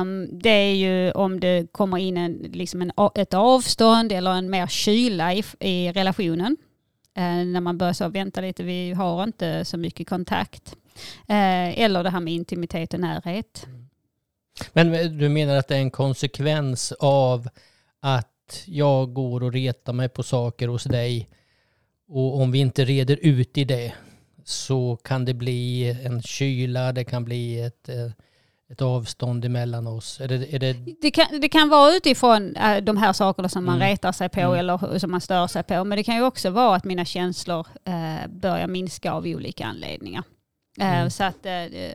Um, 0.00 0.38
det 0.38 0.50
är 0.50 0.74
ju 0.74 1.12
om 1.12 1.40
det 1.40 1.72
kommer 1.72 1.98
in 1.98 2.16
en, 2.16 2.32
liksom 2.32 2.82
en, 2.82 2.92
ett 3.14 3.34
avstånd 3.34 4.12
eller 4.12 4.30
en 4.30 4.50
mer 4.50 4.66
kyla 4.66 5.34
i, 5.34 5.44
i 5.60 5.92
relationen. 5.92 6.56
Uh, 7.18 7.44
när 7.46 7.60
man 7.60 7.78
börjar 7.78 7.92
så 7.92 8.08
vänta 8.08 8.40
lite, 8.40 8.62
vi 8.62 8.92
har 8.92 9.24
inte 9.24 9.64
så 9.64 9.76
mycket 9.76 10.08
kontakt. 10.08 10.76
Eh, 11.28 11.80
eller 11.80 12.02
det 12.02 12.10
här 12.10 12.20
med 12.20 12.34
intimitet 12.34 12.94
och 12.94 13.00
närhet. 13.00 13.66
Men 14.72 15.18
du 15.18 15.28
menar 15.28 15.56
att 15.56 15.68
det 15.68 15.76
är 15.76 15.80
en 15.80 15.90
konsekvens 15.90 16.92
av 17.00 17.48
att 18.00 18.62
jag 18.66 19.12
går 19.14 19.42
och 19.42 19.52
retar 19.52 19.92
mig 19.92 20.08
på 20.08 20.22
saker 20.22 20.68
hos 20.68 20.84
dig 20.84 21.28
och 22.08 22.40
om 22.40 22.50
vi 22.52 22.58
inte 22.58 22.84
reder 22.84 23.18
ut 23.22 23.58
i 23.58 23.64
det 23.64 23.92
så 24.44 24.96
kan 24.96 25.24
det 25.24 25.34
bli 25.34 25.90
en 26.04 26.22
kyla, 26.22 26.92
det 26.92 27.04
kan 27.04 27.24
bli 27.24 27.60
ett, 27.60 27.88
eh, 27.88 28.10
ett 28.70 28.82
avstånd 28.82 29.44
emellan 29.44 29.86
oss. 29.86 30.20
Är 30.20 30.28
det, 30.28 30.54
är 30.54 30.58
det... 30.58 30.72
Det, 31.02 31.10
kan, 31.10 31.40
det 31.40 31.48
kan 31.48 31.68
vara 31.68 31.94
utifrån 31.96 32.56
äh, 32.56 32.76
de 32.76 32.96
här 32.96 33.12
sakerna 33.12 33.48
som 33.48 33.64
man 33.64 33.74
Mm. 33.76 33.88
retar 33.88 34.12
sig 34.12 34.28
på 34.28 34.40
Mm. 34.40 34.58
eller 34.58 34.98
som 34.98 35.10
man 35.10 35.20
stör 35.20 35.46
sig 35.46 35.62
på. 35.62 35.84
Men 35.84 35.96
det 35.98 36.04
kan 36.04 36.16
ju 36.16 36.22
också 36.22 36.50
vara 36.50 36.76
att 36.76 36.84
mina 36.84 37.04
känslor 37.04 37.66
börjar 38.28 38.66
minska 38.66 39.12
av 39.12 39.26
olika 39.26 39.66
anledningar. 39.66 40.22
Mm. 40.80 41.10
Så 41.10 41.24
att 41.24 41.46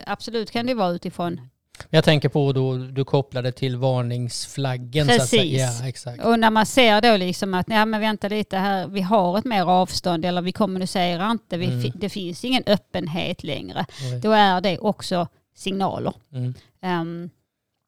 absolut 0.05 0.51
kan 0.51 0.65
det 0.65 0.73
vara 0.73 0.91
utifrån. 0.91 1.41
Jag 1.89 2.03
tänker 2.03 2.29
på 2.29 2.53
då 2.53 2.77
du 2.77 3.05
kopplade 3.05 3.51
till 3.51 3.77
varningsflaggen. 3.77 5.07
Precis. 5.07 5.61
Ja, 5.61 5.87
exakt. 5.87 6.23
Och 6.23 6.39
när 6.39 6.49
man 6.49 6.65
ser 6.65 7.01
då 7.01 7.17
liksom 7.17 7.53
att 7.53 7.65
ja, 7.69 7.85
men 7.85 8.01
vänta 8.01 8.27
lite 8.27 8.57
här, 8.57 8.87
vi 8.87 9.01
har 9.01 9.37
ett 9.37 9.45
mer 9.45 9.63
avstånd 9.63 10.25
eller 10.25 10.41
vi 10.41 10.51
kommunicerar 10.51 11.31
inte, 11.31 11.57
vi, 11.57 11.65
Mm. 11.65 11.91
det 11.95 12.09
finns 12.09 12.45
ingen 12.45 12.63
öppenhet 12.65 13.43
längre. 13.43 13.85
Nej. 14.01 14.19
Då 14.21 14.31
är 14.31 14.61
det 14.61 14.77
också 14.77 15.27
signaler. 15.55 16.13
Mm. 16.33 16.53
Ehm, 16.81 17.29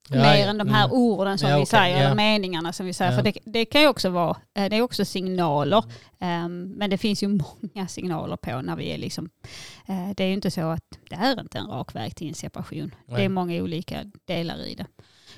Ja, 0.10 0.18
mer 0.18 0.48
än 0.48 0.58
de 0.58 0.62
mm. 0.62 0.74
här 0.74 0.94
orden 0.94 1.38
som 1.38 1.50
Ja, 1.50 1.56
vi 1.56 1.64
okej, 1.64 1.80
säger, 1.80 1.98
ja. 1.98 2.04
eller 2.04 2.16
meningarna 2.16 2.74
som 2.74 2.86
vi 2.86 2.94
säger. 2.94 3.12
Ja. 3.12 3.18
För 3.18 3.24
det, 3.24 3.38
det 3.46 3.66
kan 3.66 3.82
ju 3.82 3.88
också 3.88 4.10
vara, 4.10 4.38
eh, 4.54 4.70
det 4.70 4.76
är 4.76 4.82
också 4.82 5.06
signaler. 5.06 5.84
Ehm, 6.20 6.64
men 6.64 6.90
det 6.90 6.98
finns 6.98 7.24
ju 7.24 7.28
många 7.74 7.88
signaler 7.88 8.36
på 8.36 8.62
när 8.62 8.76
vi 8.76 8.92
är 8.92 8.98
liksom, 8.98 9.30
eh, 9.86 10.10
det 10.16 10.24
är 10.24 10.28
ju 10.28 10.34
inte 10.34 10.52
så 10.52 10.62
att 10.62 11.00
det 11.10 11.16
är 11.16 11.42
inte 11.42 11.58
en 11.58 11.68
rak 11.68 11.96
väg 11.96 12.16
till 12.16 12.28
en 12.28 12.34
separation. 12.34 12.96
Det 13.08 13.14
Nej. 13.14 13.26
är 13.26 13.30
många 13.30 13.64
olika 13.64 14.12
delar 14.26 14.68
i 14.68 14.76
det. 14.76 14.86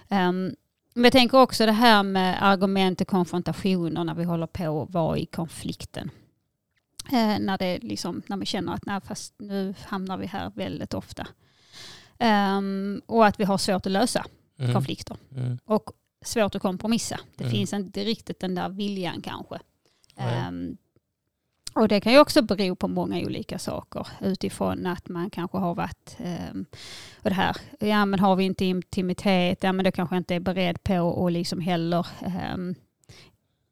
Ehm, 0.10 0.56
men 0.94 1.04
jag 1.04 1.14
tänker 1.14 1.42
också 1.42 1.66
det 1.66 1.72
här 1.72 2.04
med 2.04 2.38
argument 2.44 3.02
och 3.02 3.08
konfrontationer 3.08 4.04
när 4.04 4.14
vi 4.14 4.24
håller 4.24 4.48
på 4.48 4.82
att 4.82 4.94
vara 4.94 5.18
i 5.18 5.26
konflikten. 5.26 6.10
Eh, 7.12 7.40
när, 7.40 7.58
det 7.58 7.78
liksom, 7.78 8.22
när 8.28 8.38
vi 8.38 8.46
känner 8.46 8.74
att 8.74 8.86
nej, 8.86 9.02
fast 9.02 9.34
nu 9.38 9.74
hamnar 9.86 10.18
vi 10.18 10.26
här 10.26 10.52
väldigt 10.56 10.94
ofta. 10.94 11.28
Ehm, 12.20 13.02
och 13.06 13.26
att 13.26 13.40
vi 13.40 13.44
har 13.44 13.58
svårt 13.58 13.86
att 13.86 13.92
lösa 13.92 14.26
Mm. 14.60 14.74
konflikter 14.74 15.18
Mm. 15.36 15.58
och 15.66 15.92
svårt 16.22 16.56
att 16.56 16.62
kompromissa. 16.62 17.20
Det 17.36 17.44
Mm. 17.44 17.52
finns 17.52 17.74
inte 17.74 18.04
riktigt 18.04 18.40
den 18.40 18.56
där 18.56 18.70
viljan 18.70 19.22
kanske. 19.22 19.60
Ehm, 20.16 20.78
och 21.74 21.88
det 21.88 22.00
kan 22.02 22.14
ju 22.14 22.20
också 22.20 22.42
bero 22.42 22.76
på 22.76 22.88
många 22.88 23.20
olika 23.20 23.60
saker 23.60 24.08
utifrån 24.22 24.86
att 24.86 25.10
man 25.10 25.30
kanske 25.30 25.58
har 25.58 25.76
varit, 25.76 26.18
ehm, 26.20 26.66
och 27.24 27.30
det 27.30 27.36
här, 27.36 27.56
ja 27.80 28.06
men 28.06 28.20
har 28.20 28.36
vi 28.36 28.44
inte 28.44 28.66
intimitet, 28.66 29.64
ja 29.64 29.72
men 29.72 29.86
då 29.86 29.92
kanske 29.92 30.16
jag 30.16 30.20
inte 30.20 30.36
är 30.36 30.40
beredd 30.40 30.84
på 30.84 31.26
att 31.28 31.34
liksom 31.34 31.60
heller 31.62 32.08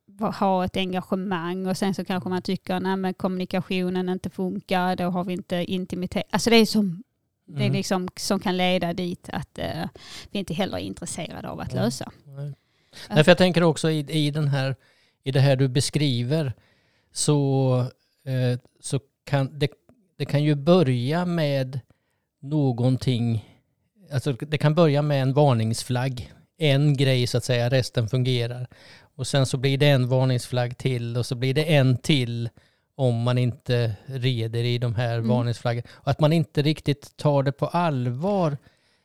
va- 0.05 0.31
ha 0.39 0.65
ett 0.65 0.77
engagemang 0.77 1.67
och 1.67 1.77
sen 1.77 1.93
så 1.93 2.05
kanske 2.05 2.29
man 2.29 2.41
tycker 2.41 2.79
nej 2.79 2.95
men 2.95 3.13
kommunikationen 3.13 4.09
inte 4.09 4.29
funkar, 4.29 4.95
då 4.95 5.03
har 5.03 5.23
vi 5.23 5.33
inte 5.33 5.55
intimitet. 5.55 6.23
Alltså 6.29 6.49
det 6.49 6.55
är 6.55 6.65
som 7.45 7.55
det 7.55 7.61
är 7.61 7.65
Mm. 7.65 7.73
liksom 7.77 8.07
som 8.15 8.39
kan 8.39 8.57
leda 8.57 8.93
dit 8.93 9.29
att 9.33 9.59
eh, 9.59 9.85
vi 10.31 10.39
inte 10.39 10.53
heller 10.53 10.77
är 10.77 10.81
intresserade 10.81 11.49
av 11.49 11.59
att 11.59 11.71
Mm. 11.73 11.83
lösa. 11.83 12.11
Nej. 12.25 12.53
Nej, 13.09 13.23
för 13.23 13.31
jag 13.31 13.37
tänker 13.37 13.63
också 13.63 13.91
i, 13.91 13.99
i, 13.99 14.31
den 14.31 14.47
här, 14.47 14.75
i 15.23 15.31
det 15.31 15.39
här 15.39 15.55
du 15.55 15.67
beskriver 15.67 16.53
så, 17.11 17.79
eh, 18.25 18.59
så 18.79 18.99
kan 19.25 19.59
det, 19.59 19.69
det 20.17 20.25
kan 20.25 20.43
ju 20.43 20.55
börja 20.55 21.25
med 21.25 21.79
någonting, 22.41 23.45
alltså 24.11 24.31
det 24.33 24.57
kan 24.57 24.75
börja 24.75 25.01
med 25.01 25.21
en 25.21 25.33
varningsflagg, 25.33 26.33
en 26.57 26.97
grej 26.97 27.27
så 27.27 27.37
att 27.37 27.43
säga, 27.43 27.69
resten 27.69 28.09
fungerar. 28.09 28.67
Och 29.15 29.27
sen 29.27 29.45
så 29.45 29.57
blir 29.57 29.77
det 29.77 29.87
en 29.89 30.07
varningsflagg 30.07 30.77
till 30.77 31.17
och 31.17 31.25
så 31.25 31.35
blir 31.35 31.53
det 31.53 31.63
en 31.75 31.97
till 31.97 32.49
om 32.95 33.23
man 33.23 33.37
inte 33.37 33.93
reder 34.05 34.63
i 34.63 34.77
de 34.77 34.95
här 34.95 35.15
Mm. 35.17 35.27
varningsflaggorna. 35.27 35.87
Och 35.93 36.11
att 36.11 36.19
man 36.19 36.33
inte 36.33 36.61
riktigt 36.61 37.17
tar 37.17 37.43
det 37.43 37.51
på 37.51 37.67
allvar 37.67 38.57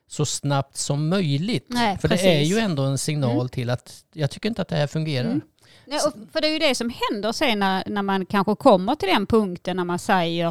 så 0.09 0.25
snabbt 0.27 0.77
som 0.77 1.09
möjligt. 1.09 1.67
Nej, 1.69 1.99
För 1.99 2.09
det 2.09 2.15
är 2.15 2.19
precis. 2.19 2.53
ju 2.57 2.59
ändå 2.59 2.83
en 2.83 2.99
signal 2.99 3.33
Mm. 3.37 3.49
till 3.49 3.71
att 3.71 4.05
jag 4.13 4.31
tycker 4.31 4.49
inte 4.49 4.63
att 4.63 4.69
det 4.69 4.77
här 4.77 4.87
fungerar. 4.87 5.27
Mm. 5.29 5.41
Nej, 5.87 6.01
för 6.33 6.41
det 6.41 6.47
är 6.49 6.53
ju 6.53 6.59
det 6.59 6.75
som 6.75 6.93
händer 7.11 7.33
sen 7.33 7.59
när, 7.59 7.83
när 7.87 8.03
man 8.03 8.27
kanske 8.27 8.55
kommer 8.55 8.95
till 8.95 9.09
den 9.09 9.27
punkten 9.27 9.77
när 9.77 9.85
man 9.85 9.99
säger 9.99 10.47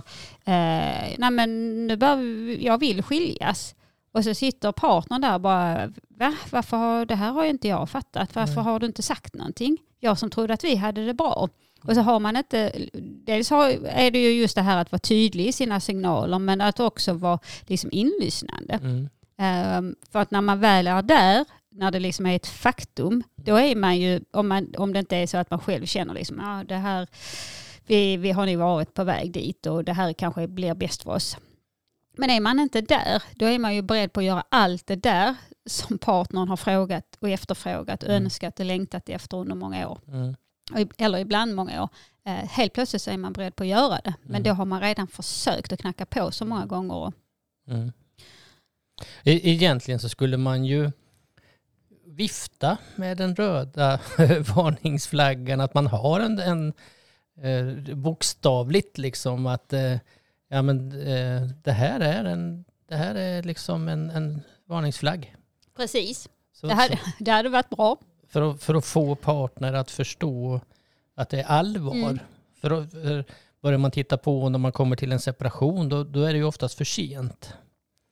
eh, 0.45 1.15
nej 1.17 1.31
men 1.31 1.87
nu 1.87 1.97
bör 1.97 2.17
jag 2.63 2.77
vill 2.77 3.03
skiljas. 3.03 3.75
Och 4.11 4.23
så 4.23 4.33
sitter 4.33 4.71
partnern 4.71 5.21
där 5.21 5.33
och 5.33 5.41
bara, 5.41 5.93
va? 6.09 6.35
Varför 6.51 6.77
har, 6.77 7.05
det 7.05 7.15
här 7.15 7.31
har 7.31 7.45
inte 7.45 7.67
jag 7.67 7.89
fattat. 7.89 8.35
Varför 8.35 8.55
Nej. 8.55 8.63
har 8.63 8.79
du 8.79 8.85
inte 8.85 9.01
sagt 9.01 9.33
någonting? 9.33 9.77
Jag 9.99 10.17
som 10.17 10.29
trodde 10.29 10.53
att 10.53 10.63
vi 10.63 10.75
hade 10.75 11.05
det 11.05 11.13
bra. 11.13 11.49
Och 11.83 11.95
så 11.95 12.01
har 12.01 12.19
man 12.19 12.37
inte, 12.37 12.71
dels 13.01 13.49
har, 13.49 13.69
är 13.85 14.11
det 14.11 14.19
ju 14.19 14.31
just 14.31 14.55
det 14.55 14.61
här 14.61 14.77
att 14.77 14.91
vara 14.91 14.99
tydlig 14.99 15.47
i 15.47 15.51
sina 15.51 15.79
signaler 15.79 16.39
men 16.39 16.61
att 16.61 16.79
också 16.79 17.13
vara 17.13 17.39
liksom 17.67 17.89
inlyssnande. 17.93 18.73
Mm. 18.73 19.09
Ehm, 19.37 19.95
för 20.11 20.19
att 20.19 20.31
när 20.31 20.41
man 20.41 20.59
väl 20.59 20.87
är 20.87 21.01
där, 21.01 21.45
när 21.71 21.91
det 21.91 21.99
liksom 21.99 22.25
är 22.25 22.35
ett 22.35 22.47
faktum, 22.47 23.23
då 23.35 23.55
är 23.55 23.75
man 23.75 23.97
ju, 23.97 24.21
om, 24.31 24.47
man, 24.47 24.73
om 24.77 24.93
det 24.93 24.99
inte 24.99 25.17
är 25.17 25.27
så 25.27 25.37
att 25.37 25.49
man 25.49 25.59
själv 25.59 25.85
känner 25.85 26.13
liksom, 26.13 26.37
ja 26.39 26.63
det 26.67 26.75
här, 26.75 27.07
vi, 27.87 28.17
vi 28.17 28.31
har 28.31 28.45
nu 28.45 28.55
varit 28.55 28.93
på 28.93 29.03
väg 29.03 29.31
dit 29.31 29.65
och 29.65 29.83
det 29.83 29.93
här 29.93 30.13
kanske 30.13 30.47
blir 30.47 30.73
bäst 30.73 31.03
för 31.03 31.11
oss. 31.11 31.37
Men 32.17 32.29
är 32.29 32.39
man 32.39 32.59
inte 32.59 32.81
där, 32.81 33.23
då 33.35 33.45
är 33.45 33.59
man 33.59 33.75
ju 33.75 33.81
beredd 33.81 34.13
på 34.13 34.19
att 34.19 34.25
göra 34.25 34.43
allt 34.49 34.87
det 34.87 34.95
där 34.95 35.35
som 35.65 35.97
partnern 35.97 36.47
har 36.47 36.57
frågat 36.57 37.17
och 37.19 37.29
efterfrågat, 37.29 38.03
Mm. 38.03 38.15
önskat 38.23 38.59
och 38.59 38.65
längtat 38.65 39.09
efter 39.09 39.37
under 39.37 39.55
många 39.55 39.89
år. 39.89 39.99
Mm. 40.07 40.35
Eller 40.97 41.17
ibland 41.19 41.55
många 41.55 41.83
år. 41.83 41.89
Eh, 42.25 42.31
helt 42.33 42.73
plötsligt 42.73 43.01
så 43.01 43.11
är 43.11 43.17
man 43.17 43.33
beredd 43.33 43.55
på 43.55 43.63
att 43.63 43.69
göra 43.69 43.99
det. 44.03 44.13
Men 44.21 44.29
Mm. 44.35 44.43
då 44.43 44.51
har 44.53 44.65
man 44.65 44.81
redan 44.81 45.07
försökt 45.07 45.73
att 45.73 45.79
knacka 45.79 46.05
på 46.05 46.31
så 46.31 46.45
många 46.45 46.65
gånger. 46.65 47.11
Mm. 47.67 47.91
E- 49.23 49.49
Egentligen 49.51 49.99
så 49.99 50.09
skulle 50.09 50.37
man 50.37 50.65
ju 50.65 50.91
vifta 52.05 52.77
med 52.95 53.17
den 53.17 53.35
röda 53.35 53.99
varningsflaggan, 54.55 55.61
att 55.61 55.73
man 55.73 55.87
har 55.87 56.19
en, 56.19 56.39
en 56.39 56.73
eh, 57.41 57.95
bokstavligt 57.95 58.97
liksom 58.97 59.45
att 59.45 59.73
eh, 59.73 59.97
ja, 60.49 60.61
men, 60.61 60.91
eh, 61.07 61.41
det 61.63 61.71
här 61.71 61.99
är 61.99 62.23
en 62.25 62.65
det 62.87 62.95
här 62.95 63.15
är 63.15 63.43
liksom 63.43 63.87
en, 63.87 64.09
en 64.09 64.41
varningsflagg. 64.65 65.35
Precis. 65.77 66.29
Så, 66.53 66.67
Det 66.67 66.73
hade, 66.73 66.97
så 66.97 67.03
det 67.19 67.31
hade 67.31 67.49
varit 67.49 67.69
bra. 67.69 67.97
För, 68.29 68.51
att, 68.51 68.63
för 68.63 68.75
att 68.75 68.85
få 68.85 69.15
partner 69.15 69.73
att 69.73 69.91
förstå 69.91 70.61
att 71.15 71.29
det 71.29 71.39
är 71.39 71.45
allvar. 71.45 71.95
Mm. 71.95 72.19
För, 72.61 72.71
att- 72.71 72.91
för 72.91 73.25
börjar 73.61 73.77
man 73.77 73.91
titta 73.91 74.17
på 74.17 74.49
när 74.49 74.59
man 74.59 74.71
kommer 74.71 74.95
till 74.95 75.11
en 75.11 75.19
separation 75.19 75.89
då, 75.89 76.03
då 76.03 76.23
är 76.23 76.33
det 76.33 76.37
ju 76.39 76.43
oftast 76.45 76.77
för 76.77 76.85
sent. 76.85 77.53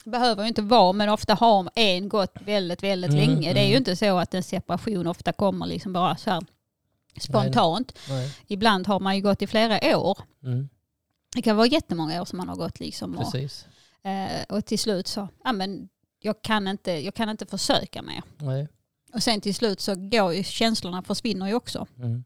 behöver 0.06 0.44
ju 0.44 0.48
inte 0.48 0.62
vara, 0.62 0.94
men 0.94 1.10
ofta 1.10 1.34
har 1.34 1.70
en 1.76 2.10
gått 2.10 2.34
väldigt, 2.42 2.84
väldigt 2.84 3.12
Mm, 3.12 3.30
länge. 3.30 3.54
Det 3.54 3.60
är 3.60 3.64
ju 3.64 3.70
mm. 3.72 3.78
inte 3.78 3.96
så 3.96 4.18
att 4.18 4.34
en 4.34 4.44
separation 4.44 5.08
ofta 5.08 5.34
kommer 5.34 5.66
liksom 5.68 5.94
bara 5.94 6.18
så 6.18 6.30
här 6.32 6.42
spontant. 7.22 8.00
Nej. 8.10 8.36
Ibland 8.48 8.88
har 8.88 9.00
man 9.00 9.16
ju 9.16 9.22
gått 9.22 9.42
i 9.42 9.48
flera 9.48 9.98
år. 9.98 10.18
Mm, 10.44 10.70
Det 11.36 11.42
kan 11.42 11.56
vara 11.58 11.68
jättemånga 11.68 12.22
år 12.22 12.26
som 12.26 12.38
man 12.38 12.50
har 12.50 12.56
gått 12.56 12.80
liksom. 12.80 13.18
Och, 13.18 13.36
eh, 14.10 14.44
och 14.50 14.66
till 14.66 14.80
slut 14.80 15.08
så, 15.08 15.28
ja 15.44 15.52
men 15.52 15.90
jag 16.20 16.42
kan 16.42 16.68
inte, 16.68 16.92
jag 16.92 17.14
kan 17.14 17.30
inte 17.30 17.46
försöka 17.46 18.02
mer. 18.02 18.22
Nej. 18.38 18.68
Och 19.18 19.24
sen 19.24 19.42
till 19.42 19.56
slut 19.56 19.80
så 19.80 19.96
går 19.96 20.34
ju 20.34 20.44
känslorna 20.44 21.02
försvinner 21.02 21.48
ju 21.48 21.54
också. 21.54 21.88
Mm. 22.00 22.24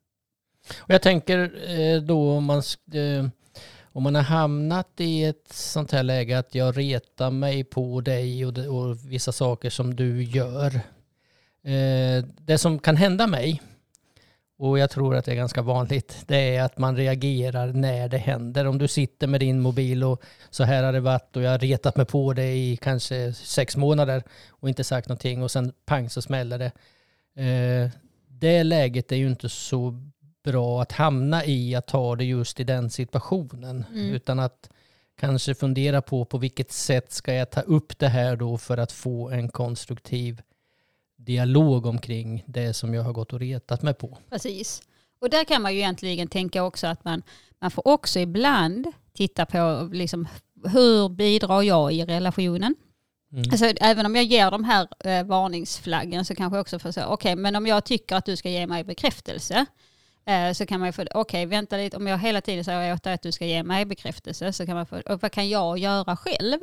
Och 0.79 0.89
jag 0.89 1.01
tänker 1.01 1.69
eh, 1.69 2.01
då 2.01 2.31
om 2.31 2.45
man, 2.45 2.61
eh, 2.93 3.27
om 3.83 4.03
man 4.03 4.15
har 4.15 4.21
hamnat 4.21 4.89
i 4.97 5.23
ett 5.23 5.53
sånt 5.53 5.91
här 5.91 6.03
läge 6.03 6.39
att 6.39 6.55
jag 6.55 6.77
retar 6.77 7.31
mig 7.31 7.63
på 7.63 8.01
dig 8.01 8.45
och, 8.45 8.53
det, 8.53 8.67
och 8.67 9.11
vissa 9.11 9.31
saker 9.31 9.69
som 9.69 9.95
du 9.95 10.23
gör. 10.23 10.75
Eh, 11.63 12.25
det 12.37 12.57
som 12.57 12.79
kan 12.79 12.95
hända 12.95 13.27
mig, 13.27 13.61
och 14.61 14.79
jag 14.79 14.89
tror 14.89 15.15
att 15.15 15.25
det 15.25 15.31
är 15.31 15.35
ganska 15.35 15.61
vanligt, 15.61 16.23
det 16.27 16.55
är 16.55 16.63
att 16.63 16.77
man 16.77 16.97
reagerar 16.97 17.73
när 17.73 18.09
det 18.09 18.17
händer. 18.17 18.67
Om 18.67 18.77
du 18.77 18.87
sitter 18.87 19.27
med 19.27 19.39
din 19.39 19.61
mobil 19.61 20.03
och 20.03 20.21
så 20.49 20.63
här 20.63 20.83
har 20.83 20.93
det 20.93 20.99
varit 20.99 21.35
och 21.35 21.41
jag 21.41 21.51
har 21.51 21.59
retat 21.59 21.97
mig 21.97 22.05
på 22.05 22.33
dig 22.33 22.71
i 22.71 22.77
kanske 22.77 23.33
sex 23.33 23.77
månader 23.77 24.23
och 24.49 24.69
inte 24.69 24.83
sagt 24.83 25.09
någonting 25.09 25.43
och 25.43 25.51
sen 25.51 25.73
pang 25.85 26.09
så 26.09 26.21
smäller 26.21 26.57
det. 26.57 26.71
Eh, 27.43 27.89
det 28.27 28.63
läget 28.63 29.11
är 29.11 29.15
ju 29.15 29.27
inte 29.27 29.49
så 29.49 30.01
bra 30.43 30.81
att 30.81 30.91
hamna 30.91 31.45
i 31.45 31.75
att 31.75 31.87
ta 31.87 32.15
det 32.15 32.25
just 32.25 32.59
i 32.59 32.63
den 32.63 32.89
situationen. 32.89 33.85
Mm. 33.93 34.13
Utan 34.13 34.39
att 34.39 34.69
kanske 35.19 35.55
fundera 35.55 36.01
på 36.01 36.25
på 36.25 36.37
vilket 36.37 36.71
sätt 36.71 37.11
ska 37.11 37.33
jag 37.33 37.49
ta 37.49 37.61
upp 37.61 37.99
det 37.99 38.07
här 38.07 38.35
då 38.35 38.57
för 38.57 38.77
att 38.77 38.91
få 38.91 39.29
en 39.29 39.49
konstruktiv 39.49 40.41
dialog 41.25 41.85
omkring 41.85 42.43
det 42.47 42.73
som 42.73 42.93
jag 42.93 43.03
har 43.03 43.13
gått 43.13 43.33
och 43.33 43.39
retat 43.39 43.81
mig 43.81 43.93
på. 43.93 44.17
Precis. 44.29 44.81
Och 45.21 45.29
där 45.29 45.43
kan 45.43 45.61
man 45.61 45.73
ju 45.73 45.79
egentligen 45.79 46.27
tänka 46.27 46.63
också 46.63 46.87
att 46.87 47.05
man, 47.05 47.23
man 47.59 47.71
får 47.71 47.87
också 47.87 48.19
ibland 48.19 48.87
titta 49.13 49.45
på 49.45 49.89
liksom 49.91 50.27
hur 50.63 51.09
bidrar 51.09 51.61
jag 51.61 51.93
i 51.93 52.05
relationen? 52.05 52.75
Mm. 53.33 53.43
Alltså, 53.51 53.65
även 53.65 54.05
om 54.05 54.15
jag 54.15 54.25
ger 54.25 54.51
de 54.51 54.63
här 54.63 54.87
eh, 54.99 55.23
varningsflaggen 55.23 56.25
så 56.25 56.35
kanske 56.35 56.57
jag 56.57 56.61
också 56.61 56.79
får 56.79 56.91
säga, 56.91 57.07
okej 57.07 57.35
men 57.35 57.55
om 57.55 57.67
jag 57.67 57.85
tycker 57.85 58.15
att 58.15 58.25
du 58.25 58.35
ska 58.35 58.49
ge 58.49 58.67
mig 58.67 58.83
bekräftelse 58.83 59.65
eh, 60.25 60.51
så 60.53 60.65
kan 60.65 60.79
man 60.79 60.89
ju 60.89 60.93
få, 60.93 61.05
okej 61.13 61.45
vänta 61.45 61.77
lite, 61.77 61.97
om 61.97 62.07
jag 62.07 62.17
hela 62.17 62.41
tiden 62.41 62.63
säger 62.63 62.93
åt 62.93 63.03
dig 63.03 63.13
att 63.13 63.21
du 63.21 63.31
ska 63.31 63.45
ge 63.45 63.63
mig 63.63 63.85
bekräftelse 63.85 64.53
så 64.53 64.65
kan 64.65 64.75
man 64.75 64.85
få, 64.85 65.01
och 65.05 65.21
vad 65.21 65.31
kan 65.31 65.49
jag 65.49 65.77
göra 65.77 66.17
själv? 66.17 66.59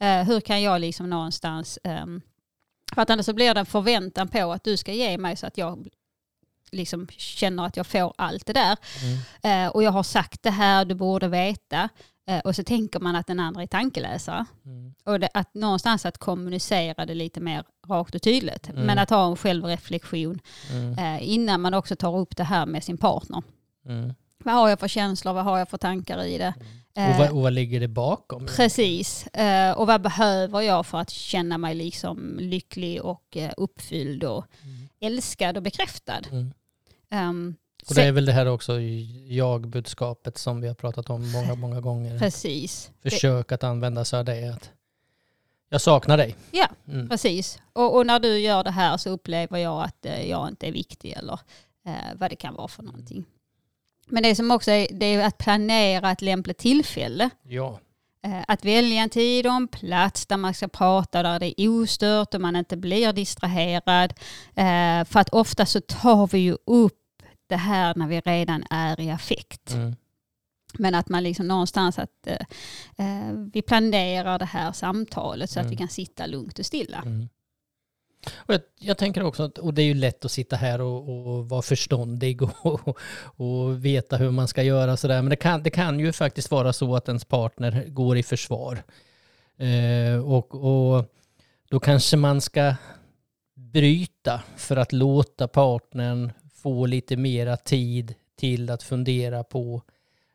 Eh, 0.00 0.22
hur 0.22 0.40
kan 0.40 0.62
jag 0.62 0.80
liksom 0.80 1.10
någonstans, 1.10 1.78
ehm, 1.84 2.20
för 2.94 3.02
att 3.02 3.10
annars 3.10 3.26
så 3.26 3.32
blir 3.32 3.54
det 3.54 3.60
en 3.60 3.66
förväntan 3.66 4.28
på 4.28 4.52
att 4.52 4.64
du 4.64 4.76
ska 4.76 4.92
ge 4.92 5.18
mig 5.18 5.36
så 5.36 5.46
att 5.46 5.58
jag 5.58 5.88
liksom 6.70 7.06
känner 7.16 7.66
att 7.66 7.76
jag 7.76 7.86
får 7.86 8.12
allt 8.18 8.46
det 8.46 8.52
där. 8.52 8.76
Mm. 9.02 9.66
Eh, 9.66 9.72
och 9.72 9.82
jag 9.82 9.90
har 9.90 10.02
sagt 10.02 10.42
det 10.42 10.50
här, 10.50 10.84
du 10.84 10.94
borde 10.94 11.28
veta. 11.28 11.88
Eh, 12.26 12.38
och 12.38 12.56
så 12.56 12.64
tänker 12.64 13.00
man 13.00 13.16
att 13.16 13.26
den 13.26 13.40
andra 13.40 13.62
är 13.62 13.66
tankeläsare. 13.66 14.44
Mm. 14.64 14.94
Och 15.04 15.20
det, 15.20 15.28
att 15.34 15.54
någonstans 15.54 16.06
att 16.06 16.18
kommunicera 16.18 17.06
det 17.06 17.14
lite 17.14 17.40
mer 17.40 17.64
rakt 17.88 18.14
och 18.14 18.22
tydligt. 18.22 18.68
Mm. 18.68 18.82
Men 18.86 18.98
att 18.98 19.10
ha 19.10 19.26
en 19.26 19.36
självreflektion 19.36 20.40
Mm. 20.70 20.98
eh, 20.98 21.28
innan 21.28 21.60
man 21.60 21.74
också 21.74 21.96
tar 21.96 22.16
upp 22.16 22.36
det 22.36 22.44
här 22.44 22.66
med 22.66 22.84
sin 22.84 22.98
partner. 22.98 23.42
Mm. 23.86 24.14
Vad 24.44 24.54
har 24.54 24.68
jag 24.68 24.80
för 24.80 24.88
känslor, 24.88 25.32
vad 25.32 25.44
har 25.44 25.58
jag 25.58 25.68
för 25.68 25.78
tankar 25.78 26.24
i 26.24 26.38
det? 26.38 26.54
Och, 26.94 26.98
Eh, 26.98 27.18
vad, 27.18 27.30
och 27.30 27.42
vad 27.42 27.52
ligger 27.52 27.80
det 27.80 27.88
bakom? 27.88 28.46
Precis. 28.46 29.26
Eh, 29.26 29.72
och 29.72 29.86
vad 29.86 30.02
behöver 30.02 30.60
jag 30.60 30.86
för 30.86 30.98
att 30.98 31.10
känna 31.10 31.58
mig 31.58 31.74
liksom 31.74 32.36
lycklig 32.40 33.02
och 33.02 33.36
eh, 33.36 33.50
uppfylld 33.56 34.24
och 34.24 34.44
Mm. 34.64 34.88
älskad 35.00 35.56
och 35.56 35.62
bekräftad? 35.62 36.20
Mm. 36.30 36.52
Ehm, 37.10 37.54
Och 37.88 37.94
det 37.94 38.02
är 38.02 38.12
väl 38.12 38.24
det 38.26 38.32
här 38.32 38.46
också 38.46 38.80
jag-budskapet 39.26 40.38
som 40.38 40.60
vi 40.60 40.68
har 40.68 40.74
pratat 40.74 41.10
om 41.10 41.30
många, 41.32 41.54
många 41.54 41.80
gånger. 41.80 42.18
Precis. 42.18 42.90
Försök 43.02 43.52
att 43.52 43.64
använda 43.64 44.04
sig 44.04 44.18
av 44.18 44.24
det. 44.24 44.48
Att 44.54 44.70
jag 45.68 45.80
saknar 45.80 46.16
dig. 46.16 46.36
Ja, 46.50 46.68
Mm. 46.88 47.08
Precis. 47.08 47.58
Och, 47.72 47.96
och 47.96 48.06
när 48.06 48.20
du 48.20 48.38
gör 48.38 48.64
det 48.64 48.70
här 48.70 48.96
så 48.96 49.10
upplever 49.10 49.58
jag 49.58 49.82
att 49.84 50.06
eh, 50.06 50.30
jag 50.30 50.48
inte 50.48 50.68
är 50.68 50.72
viktig 50.72 51.12
eller 51.12 51.40
eh, 51.86 51.92
vad 52.16 52.30
det 52.30 52.36
kan 52.36 52.54
vara 52.54 52.68
för 52.68 52.82
någonting. 52.82 53.24
Men 54.12 54.22
det 54.22 54.34
som 54.34 54.50
också 54.50 54.70
är, 54.70 54.86
det 54.90 55.06
är 55.06 55.26
att 55.26 55.38
planera 55.38 56.10
ett 56.10 56.22
lämpligt 56.22 56.58
tillfälle. 56.58 57.30
Ja. 57.42 57.80
Eh, 58.24 58.42
att 58.48 58.64
välja 58.64 59.02
en 59.02 59.10
tid 59.10 59.46
och 59.46 59.52
en 59.52 59.68
plats 59.68 60.26
där 60.26 60.36
man 60.36 60.54
ska 60.54 60.68
prata 60.68 61.22
där 61.22 61.38
det 61.40 61.60
är 61.62 61.68
ostört 61.68 62.34
och 62.34 62.40
man 62.40 62.56
inte 62.56 62.76
blir 62.76 63.12
distraherad. 63.12 64.12
Eh, 64.54 65.04
för 65.04 65.20
att 65.20 65.28
ofta 65.28 65.66
så 65.66 65.80
tar 65.80 66.26
vi 66.26 66.38
ju 66.38 66.56
upp 66.66 66.98
det 67.46 67.56
här 67.56 67.94
när 67.96 68.06
vi 68.06 68.20
redan 68.20 68.64
är 68.70 69.00
i 69.00 69.10
affekt. 69.10 69.70
Mm. 69.72 69.96
Men 70.78 70.94
att 70.94 71.08
man 71.08 71.22
liksom 71.22 71.48
någonstans 71.48 71.98
att 71.98 72.26
eh, 72.26 73.32
vi 73.52 73.62
planerar 73.62 74.38
det 74.38 74.44
här 74.44 74.72
samtalet 74.72 75.50
så 75.50 75.60
att 75.60 75.64
Mm. 75.64 75.70
vi 75.70 75.76
kan 75.76 75.88
sitta 75.88 76.26
lugnt 76.26 76.58
och 76.58 76.66
stilla. 76.66 77.02
Mm. 77.06 77.28
Och 78.36 78.54
jag, 78.54 78.60
jag 78.78 78.98
tänker 78.98 79.22
också 79.22 79.42
att 79.42 79.58
och 79.58 79.74
det 79.74 79.82
är 79.82 79.86
ju 79.86 79.94
lätt 79.94 80.24
att 80.24 80.32
sitta 80.32 80.56
här 80.56 80.80
och, 80.80 81.08
och 81.08 81.48
vara 81.48 81.62
förståndig 81.62 82.42
och, 82.42 82.54
och 83.36 83.84
veta 83.84 84.16
hur 84.16 84.30
man 84.30 84.48
ska 84.48 84.62
göra 84.62 84.96
sådär. 84.96 85.22
Men 85.22 85.30
det 85.30 85.36
kan, 85.36 85.62
det 85.62 85.70
kan 85.70 86.00
ju 86.00 86.12
faktiskt 86.12 86.50
vara 86.50 86.72
så 86.72 86.96
att 86.96 87.08
ens 87.08 87.24
partner 87.24 87.84
går 87.88 88.16
i 88.16 88.22
försvar. 88.22 88.82
Eh, 89.56 90.24
och, 90.24 90.54
och 90.54 91.04
då 91.70 91.80
kanske 91.80 92.16
man 92.16 92.40
ska 92.40 92.74
bryta 93.54 94.42
för 94.56 94.76
att 94.76 94.92
låta 94.92 95.48
partnern 95.48 96.32
få 96.54 96.86
lite 96.86 97.16
mera 97.16 97.56
tid 97.56 98.14
till 98.36 98.70
att 98.70 98.82
fundera 98.82 99.44
på 99.44 99.82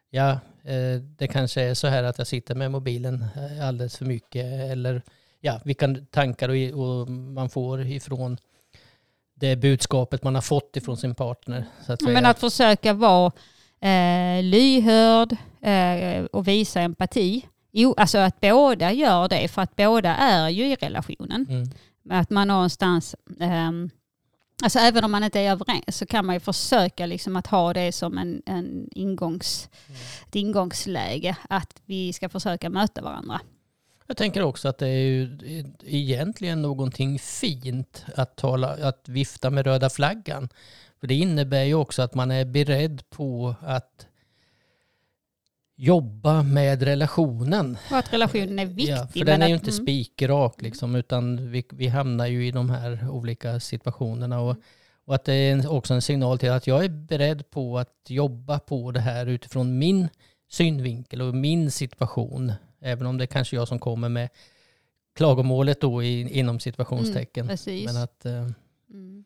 ja, 0.09 0.31
eh, 0.63 1.01
det 1.17 1.27
kanske 1.27 1.61
är 1.61 1.73
så 1.73 1.87
här 1.87 2.03
att 2.03 2.17
jag 2.17 2.27
sitter 2.27 2.55
med 2.55 2.71
mobilen 2.71 3.25
eh, 3.35 3.67
alldeles 3.67 3.97
för 3.97 4.05
mycket 4.05 4.45
eller 4.71 5.01
ja, 5.41 5.61
vilka 5.65 5.95
tankar 6.11 6.49
och, 6.49 6.55
och 6.83 7.09
man 7.09 7.49
får 7.49 7.81
ifrån 7.81 8.37
det 9.33 9.55
budskapet 9.55 10.23
man 10.23 10.35
har 10.35 10.41
fått 10.41 10.77
ifrån 10.77 10.97
sin 10.97 11.15
partner. 11.15 11.65
Så 11.85 11.93
att. 11.93 12.01
Men 12.01 12.25
att 12.25 12.39
försöka 12.39 12.93
vara 12.93 13.31
eh, 13.79 14.43
lyhörd 14.43 15.35
eh, 15.61 16.23
och 16.23 16.47
visa 16.47 16.81
empati. 16.81 17.45
Jo, 17.71 17.93
alltså 17.97 18.17
att 18.17 18.39
båda 18.39 18.91
gör 18.91 19.27
det, 19.27 19.47
för 19.47 19.61
att 19.61 19.75
båda 19.75 20.15
är 20.15 20.49
ju 20.49 20.65
i 20.65 20.75
relationen. 20.75 21.45
mm, 21.49 21.69
Att 22.09 22.29
man 22.29 22.47
någonstans, 22.47 23.15
ehm, 23.39 23.89
alltså 24.63 24.79
även 24.79 25.03
om 25.03 25.11
man 25.11 25.23
inte 25.23 25.39
är 25.39 25.51
överens 25.51 25.97
så 25.97 26.05
kan 26.05 26.25
man 26.25 26.35
ju 26.35 26.39
försöka 26.39 27.05
liksom 27.05 27.35
att 27.35 27.47
ha 27.47 27.73
det 27.73 27.91
som 27.91 28.17
en, 28.17 28.41
en 28.45 28.89
ingångs, 28.91 29.69
ett 30.27 30.35
ingångsläge. 30.35 31.35
Att 31.49 31.81
vi 31.85 32.13
ska 32.13 32.29
försöka 32.29 32.69
möta 32.69 33.01
varandra. 33.01 33.41
Jag 34.07 34.17
tänker 34.17 34.41
också 34.41 34.67
att 34.67 34.77
det 34.77 34.87
är 34.87 35.07
ju 35.07 35.37
egentligen 35.85 36.61
någonting 36.61 37.19
fint 37.19 38.05
att, 38.15 38.35
tala, 38.35 38.87
att 38.87 39.09
vifta 39.09 39.49
med 39.49 39.65
röda 39.65 39.89
flaggan. 39.89 40.49
För 40.99 41.07
det 41.07 41.15
innebär 41.15 41.63
ju 41.63 41.73
också 41.73 42.01
att 42.01 42.15
man 42.15 42.31
är 42.31 42.45
beredd 42.45 43.09
på 43.09 43.55
att 43.61 44.07
jobba 45.75 46.43
med 46.43 46.83
relationen. 46.83 47.77
Och 47.91 47.97
att 47.97 48.13
relationen 48.13 48.59
är 48.59 48.65
viktig. 48.65 48.93
Ja, 48.93 49.07
för 49.07 49.25
den 49.25 49.41
är 49.41 49.47
ju 49.47 49.53
att- 49.53 49.59
inte 49.59 49.71
mm. 49.71 49.83
spikrak 49.83 50.61
liksom, 50.61 50.95
utan 50.95 51.51
vi, 51.51 51.65
vi 51.69 51.87
hamnar 51.87 52.27
ju 52.27 52.47
i 52.47 52.51
de 52.51 52.69
här 52.69 53.09
olika 53.09 53.59
situationerna. 53.59 54.39
Och, 54.39 54.55
och 55.05 55.15
att 55.15 55.25
det 55.25 55.33
är 55.33 55.71
också 55.71 55.93
en 55.93 56.01
signal 56.01 56.39
till 56.39 56.51
att 56.51 56.67
jag 56.67 56.85
är 56.85 56.89
beredd 56.89 57.49
på 57.49 57.79
att 57.79 57.95
jobba 58.07 58.59
på 58.59 58.91
det 58.91 58.99
här 58.99 59.25
utifrån 59.25 59.77
min 59.77 60.09
synvinkel 60.49 61.21
och 61.21 61.35
min 61.35 61.71
situation. 61.71 62.53
Även 62.81 63.07
om 63.07 63.17
det 63.17 63.23
är 63.23 63.27
kanske 63.27 63.55
jag 63.55 63.67
som 63.67 63.79
kommer 63.79 64.09
med 64.09 64.29
klagomålet 65.15 65.81
då 65.81 66.03
i, 66.03 66.39
inom 66.39 66.59
situationstecken. 66.59 67.49
Mm. 67.49 67.83
Men 67.85 67.97
att, 68.03 68.25
eh, 68.25 68.47
Mm. 68.93 69.25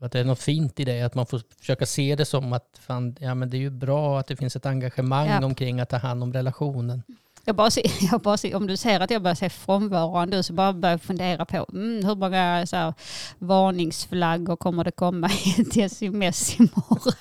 att 0.00 0.12
det 0.12 0.20
är 0.20 0.24
något 0.24 0.40
fint 0.40 0.80
i 0.80 0.84
det, 0.84 1.02
att 1.02 1.14
man 1.14 1.26
får 1.26 1.40
försöka 1.58 1.86
se 1.86 2.16
det 2.16 2.24
som 2.24 2.52
att 2.52 2.80
fan, 2.86 3.16
ja, 3.20 3.34
men 3.34 3.50
det 3.50 3.56
är 3.56 3.58
ju 3.58 3.70
bra 3.70 4.18
att 4.20 4.26
det 4.26 4.36
finns 4.36 4.56
ett 4.56 4.66
engagemang 4.66 5.28
Ja. 5.28 5.44
omkring 5.46 5.80
att 5.80 5.88
ta 5.88 5.96
hand 5.96 6.22
om 6.22 6.32
relationen. 6.32 7.02
Jag 7.44 7.56
bara 7.56 7.70
ser, 7.70 7.82
jag 8.12 8.20
bara 8.20 8.36
ser, 8.36 8.54
om 8.54 8.66
du 8.66 8.76
ser 8.76 9.00
att 9.00 9.10
jag 9.10 9.22
börjar 9.22 9.34
se 9.34 9.50
frånvarande 9.50 10.42
så 10.42 10.52
bara 10.52 10.72
börjar 10.72 10.92
jag 10.92 11.02
fundera 11.02 11.44
på 11.44 11.66
mm, 11.72 12.04
hur 12.04 12.14
många 12.14 12.66
så 12.66 12.76
här, 12.76 12.94
varningsflaggor 13.38 14.56
kommer 14.56 14.84
det 14.84 14.90
komma 14.90 15.30
i 15.44 15.60
ett 15.60 15.76
sms 15.76 16.56
imorgon? 16.60 17.12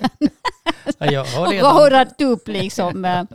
Ja, 0.97 1.05
jag 1.11 1.25
har 1.25 1.47
redan 1.51 1.75
radat 1.77 2.21
upp 2.21 2.47
liksom. 2.47 3.25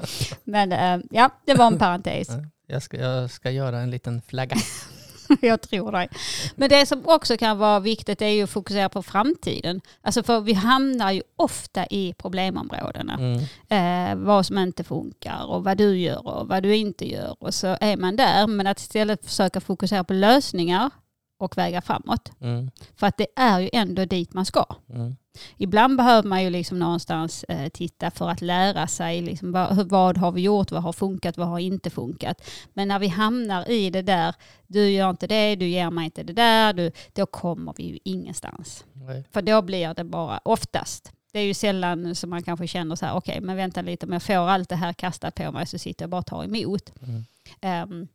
Men 0.49 0.73
eh, 0.73 1.07
ja, 1.11 1.31
det 1.45 1.55
var 1.55 1.67
en 1.67 1.79
parentes. 1.85 2.29
Ja, 2.29 2.45
Jag 2.67 2.83
ska, 2.83 2.97
jag 2.97 3.31
ska 3.31 3.51
göra 3.51 3.81
en 3.81 3.91
liten 3.91 4.23
flagga. 4.23 4.57
Jag 5.41 5.61
tror 5.61 5.93
dig. 5.93 6.09
Men 6.57 6.69
det 6.69 6.87
som 6.87 7.03
också 7.05 7.37
kan 7.37 7.59
vara 7.59 7.81
viktigt 7.81 8.23
är 8.23 8.29
ju 8.29 8.43
att 8.43 8.51
fokusera 8.51 8.89
på 8.89 9.03
framtiden. 9.03 9.81
Alltså 10.03 10.23
för 10.23 10.41
vi 10.41 10.53
hamnar 10.53 11.13
ju 11.13 11.23
ofta 11.37 11.87
i 11.87 12.15
problemområdena. 12.19 13.15
Mm. 13.15 13.41
Eh, 13.69 14.27
vad 14.27 14.47
som 14.47 14.59
inte 14.59 14.85
funkar 14.85 15.47
och 15.47 15.65
vad 15.65 15.79
du 15.79 15.99
gör 15.99 16.27
och 16.27 16.49
vad 16.49 16.63
du 16.63 16.77
inte 16.77 17.11
gör. 17.11 17.37
Och 17.41 17.55
så 17.55 17.77
är 17.81 17.97
man 17.97 18.17
där. 18.17 18.47
Men 18.47 18.67
att 18.67 18.79
istället 18.79 19.25
försöka 19.25 19.61
fokusera 19.61 20.05
på 20.05 20.13
lösningar 20.13 20.91
och 21.39 21.59
väga 21.59 21.83
framåt. 21.83 22.33
Mm. 22.41 22.71
För 22.97 23.07
att 23.07 23.17
det 23.17 23.27
är 23.37 23.61
ju 23.61 23.71
ändå 23.73 24.05
dit 24.05 24.35
man 24.35 24.45
ska. 24.47 24.65
Mm. 24.95 25.17
Ibland 25.57 25.97
behöver 25.97 26.29
man 26.29 26.45
ju 26.45 26.51
liksom 26.51 26.79
någonstans 26.79 27.45
eh, 27.45 27.69
titta 27.69 28.11
för 28.11 28.31
att 28.31 28.41
lära 28.41 28.87
sig 28.87 29.23
liksom, 29.23 29.53
vad, 29.53 29.89
vad 29.89 30.17
har 30.17 30.33
vi 30.33 30.41
gjort, 30.41 30.71
vad 30.71 30.83
har 30.83 30.93
funkat, 30.93 31.37
vad 31.37 31.49
har 31.49 31.59
inte 31.59 31.91
funkat. 31.91 32.51
Men 32.75 32.89
när 32.89 32.99
vi 32.99 33.09
hamnar 33.09 33.71
i 33.71 33.91
det 33.91 34.03
där, 34.03 34.35
du 34.67 34.91
gör 34.91 35.11
inte 35.11 35.27
det, 35.27 35.57
du 35.57 35.69
ger 35.69 35.91
mig 35.91 36.05
inte 36.05 36.23
det 36.23 36.33
där, 36.33 36.73
du, 36.73 36.93
då 37.13 37.27
kommer 37.27 37.75
vi 37.77 37.83
ju 37.83 37.99
ingenstans. 38.05 38.85
Nej. 38.93 39.25
För 39.33 39.43
då 39.43 39.63
blir 39.63 39.95
det 39.95 40.05
bara, 40.05 40.41
oftast, 40.45 41.13
det 41.33 41.39
är 41.39 41.45
ju 41.45 41.55
sällan 41.55 42.15
som 42.15 42.31
man 42.31 42.43
kanske 42.43 42.67
känner 42.67 42.97
så 42.97 43.07
här, 43.07 43.15
okej 43.15 43.41
men 43.41 43.57
vänta 43.57 43.83
lite, 43.83 44.07
om 44.07 44.13
jag 44.13 44.23
får 44.23 44.35
allt 44.35 44.69
det 44.69 44.77
här 44.77 44.93
kastat 44.93 45.35
på 45.35 45.53
mig 45.53 45.67
så 45.67 45.79
sitter 45.79 46.03
jag 46.03 46.11
bara 46.11 46.19
och 46.19 46.27
tar 46.27 46.45
emot. 46.45 46.93
Mm. 47.03 47.25
Ehm, 47.61 48.09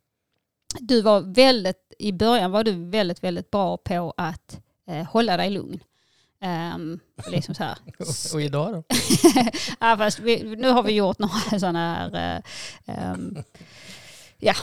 du 0.80 1.02
var 1.02 1.20
väldigt, 1.20 1.92
i 1.98 2.12
början 2.12 2.50
var 2.50 2.64
du 2.64 2.72
väldigt, 2.90 3.24
väldigt 3.24 3.50
bra 3.50 3.76
på 3.76 4.14
att 4.16 4.60
eh, 4.86 5.04
hålla 5.04 5.36
dig 5.36 5.50
lugn. 5.50 5.80
Um, 6.74 7.00
liksom 7.30 7.54
så 7.54 7.64
här. 7.64 7.78
Och 8.34 8.42
idag 8.42 8.72
då? 8.72 8.84
ja, 9.80 9.96
fast 9.96 10.18
vi, 10.18 10.56
nu 10.56 10.68
har 10.68 10.82
vi 10.82 10.92
gjort 10.92 11.18
några 11.18 11.58
sådana 11.58 11.94
här, 11.94 12.42
ehm, 12.86 13.38
ja, 14.38 14.54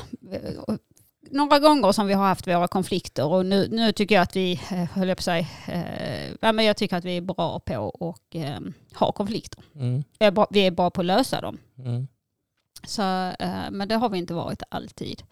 några 1.31 1.59
gånger 1.59 1.91
som 1.91 2.07
vi 2.07 2.13
har 2.13 2.25
haft 2.25 2.47
våra 2.47 2.67
konflikter 2.67 3.25
och 3.25 3.45
nu, 3.45 3.67
nu 3.71 3.91
tycker 3.91 4.15
jag 4.15 4.21
att 4.21 4.35
vi, 4.35 4.51
eh, 4.71 4.83
höll 4.83 5.07
jag 5.07 5.17
på 5.17 5.21
att 5.21 5.25
säga, 5.25 5.47
eh, 5.67 6.35
ja, 6.41 6.51
men 6.51 6.65
jag 6.65 6.77
tycker 6.77 6.97
att 6.97 7.05
vi 7.05 7.17
är 7.17 7.21
bra 7.21 7.59
på 7.59 7.89
att 8.09 8.35
eh, 8.35 8.59
ha 8.93 9.11
konflikter. 9.11 9.63
Mm. 9.75 10.03
Vi 10.19 10.25
är 10.25 10.31
bra, 10.31 10.47
vi 10.49 10.59
är 10.59 10.71
bra 10.71 10.89
på 10.89 11.01
att 11.01 11.07
lösa 11.07 11.41
dem. 11.41 11.57
Mm. 11.77 12.07
Så, 12.83 13.01
eh, 13.39 13.71
men 13.71 13.87
det 13.87 13.95
har 13.95 14.09
vi 14.09 14.17
inte 14.17 14.33
varit 14.33 14.63
alltid. 14.69 15.23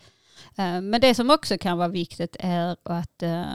Eh, 0.58 0.82
men 0.82 1.02
det 1.02 1.16
som 1.16 1.30
också 1.30 1.58
kan 1.58 1.78
vara 1.78 1.88
viktigt 1.88 2.36
är 2.40 2.78
att 2.84 3.24
eh, 3.24 3.46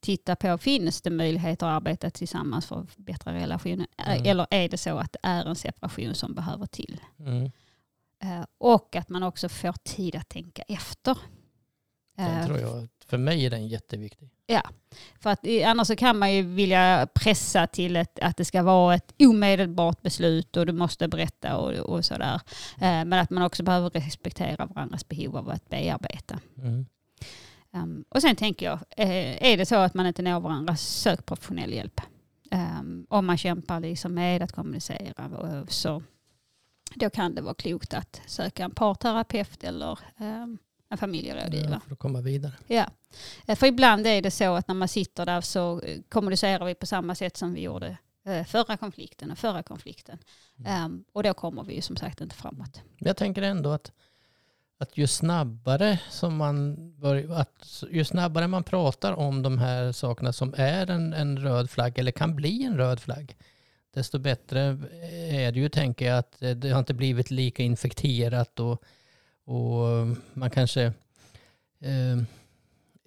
titta 0.00 0.36
på, 0.36 0.58
finns 0.58 1.02
det 1.02 1.10
möjligheter 1.10 1.66
att 1.66 1.76
arbeta 1.76 2.10
tillsammans 2.10 2.66
för 2.66 2.80
att 2.80 2.90
förbättra 2.90 3.34
relationen? 3.34 3.86
Eh, 3.98 4.12
Mm. 4.12 4.26
Eller 4.26 4.46
är 4.50 4.68
det 4.68 4.78
så 4.78 4.98
att 4.98 5.12
det 5.12 5.18
är 5.22 5.44
en 5.44 5.56
separation 5.56 6.14
som 6.14 6.34
behöver 6.34 6.66
till? 6.66 7.00
Mm. 7.18 7.50
Och 8.58 8.96
att 8.96 9.08
man 9.08 9.22
också 9.22 9.48
får 9.48 9.72
tid 9.72 10.16
att 10.16 10.28
tänka 10.28 10.62
efter. 10.62 11.18
Eh, 12.18 12.46
tror 12.46 12.58
jag, 12.58 12.88
för 13.06 13.18
mig 13.18 13.46
är 13.46 13.50
den 13.50 13.68
jätteviktig. 13.68 14.28
för 15.20 15.30
att 15.30 15.46
annars 15.64 15.86
så 15.86 15.96
kan 15.96 16.18
man 16.18 16.34
ju 16.34 16.42
vilja 16.42 17.08
pressa 17.14 17.66
till 17.66 17.96
ett, 17.96 18.18
att 18.18 18.36
det 18.36 18.44
ska 18.44 18.62
vara 18.62 18.94
ett 18.94 19.14
omedelbart 19.18 20.02
beslut 20.02 20.56
och 20.56 20.66
du 20.66 20.72
måste 20.72 21.08
berätta 21.08 21.56
och, 21.56 21.72
och 21.72 22.04
sådär. 22.04 22.40
Eh, 22.76 23.04
men 23.04 23.12
att 23.12 23.30
man 23.30 23.42
också 23.42 23.62
behöver 23.62 23.90
respektera 23.90 24.66
varandras 24.66 25.08
behov 25.08 25.36
av 25.36 25.50
att 25.50 25.68
bearbeta. 25.68 26.38
Mm. 26.58 26.86
Um, 27.74 28.04
och 28.08 28.22
sen 28.22 28.36
tänker 28.36 28.66
jag, 28.66 28.78
eh, 28.96 29.52
är 29.52 29.56
det 29.56 29.66
så 29.66 29.76
att 29.76 29.94
man 29.94 30.06
inte 30.06 30.22
når 30.22 30.40
varandra, 30.40 30.76
sök 30.76 31.26
professionell 31.26 31.72
hjälp. 31.72 32.00
Um, 32.50 33.06
om 33.10 33.26
man 33.26 33.36
kämpar 33.36 33.80
liksom 33.80 34.14
med 34.14 34.42
att 34.42 34.52
kommunicera 34.52 35.26
och, 35.26 35.72
så 35.72 36.02
då 36.94 37.10
kan 37.10 37.34
det 37.34 37.42
vara 37.42 37.54
klokt 37.54 37.94
att 37.94 38.22
söka 38.26 38.64
en 38.64 38.70
parterapeut 38.70 39.64
eller 39.64 39.98
um, 40.20 40.58
en 40.94 40.98
familjerådgivare. 40.98 41.80
För 41.86 41.92
att 41.92 41.98
komma 41.98 42.20
vidare. 42.20 42.52
Ja. 42.66 42.86
Eh, 43.46 43.56
För 43.56 43.66
ibland 43.66 44.06
är 44.06 44.22
det 44.22 44.30
så 44.30 44.54
att 44.54 44.68
när 44.68 44.74
man 44.74 44.88
sitter 44.88 45.26
där 45.26 45.40
så 45.40 45.80
eh, 45.80 46.00
kommunicerar 46.08 46.66
vi 46.66 46.74
på 46.74 46.86
samma 46.86 47.14
sätt 47.14 47.36
som 47.36 47.54
vi 47.54 47.60
gjorde 47.60 47.96
eh, 48.26 48.44
förra 48.44 48.76
konflikten 48.76 49.30
och 49.30 49.38
förra 49.38 49.62
konflikten. 49.62 50.18
Um, 50.84 51.04
och 51.12 51.22
då 51.22 51.34
kommer 51.34 51.64
vi 51.64 51.74
ju 51.74 51.80
som 51.80 51.96
sagt 51.96 52.20
inte 52.20 52.34
framåt. 52.34 52.80
Jag 52.98 53.16
tänker 53.16 53.42
ändå 53.42 53.70
att, 53.70 53.92
att 54.78 54.96
ju 54.96 55.06
snabbare 55.06 55.98
som 56.10 56.36
man 56.36 56.76
bör, 57.00 57.40
att 57.40 57.84
ju 57.90 58.04
snabbare 58.04 58.48
man 58.48 58.64
pratar 58.64 59.12
om 59.12 59.42
de 59.42 59.58
här 59.58 59.92
sakerna 59.92 60.32
som 60.32 60.54
är 60.56 60.90
en, 60.90 61.12
en 61.12 61.38
röd 61.38 61.70
flagg 61.70 61.98
eller 61.98 62.12
kan 62.12 62.36
bli 62.36 62.64
en 62.64 62.76
röd 62.76 63.00
flagg, 63.00 63.36
desto 63.94 64.18
bättre 64.18 64.60
är 65.30 65.52
det 65.52 65.60
ju 65.60 65.68
tänker 65.68 66.06
jag 66.06 66.18
att 66.18 66.36
det 66.56 66.70
har 66.70 66.78
inte 66.78 66.94
blivit 66.94 67.30
lika 67.30 67.62
infekterat 67.62 68.60
och, 68.60 68.82
och 69.44 69.90
eh, 69.90 70.12
man 70.34 70.50
kanske 70.50 70.82
eh, 71.80 72.16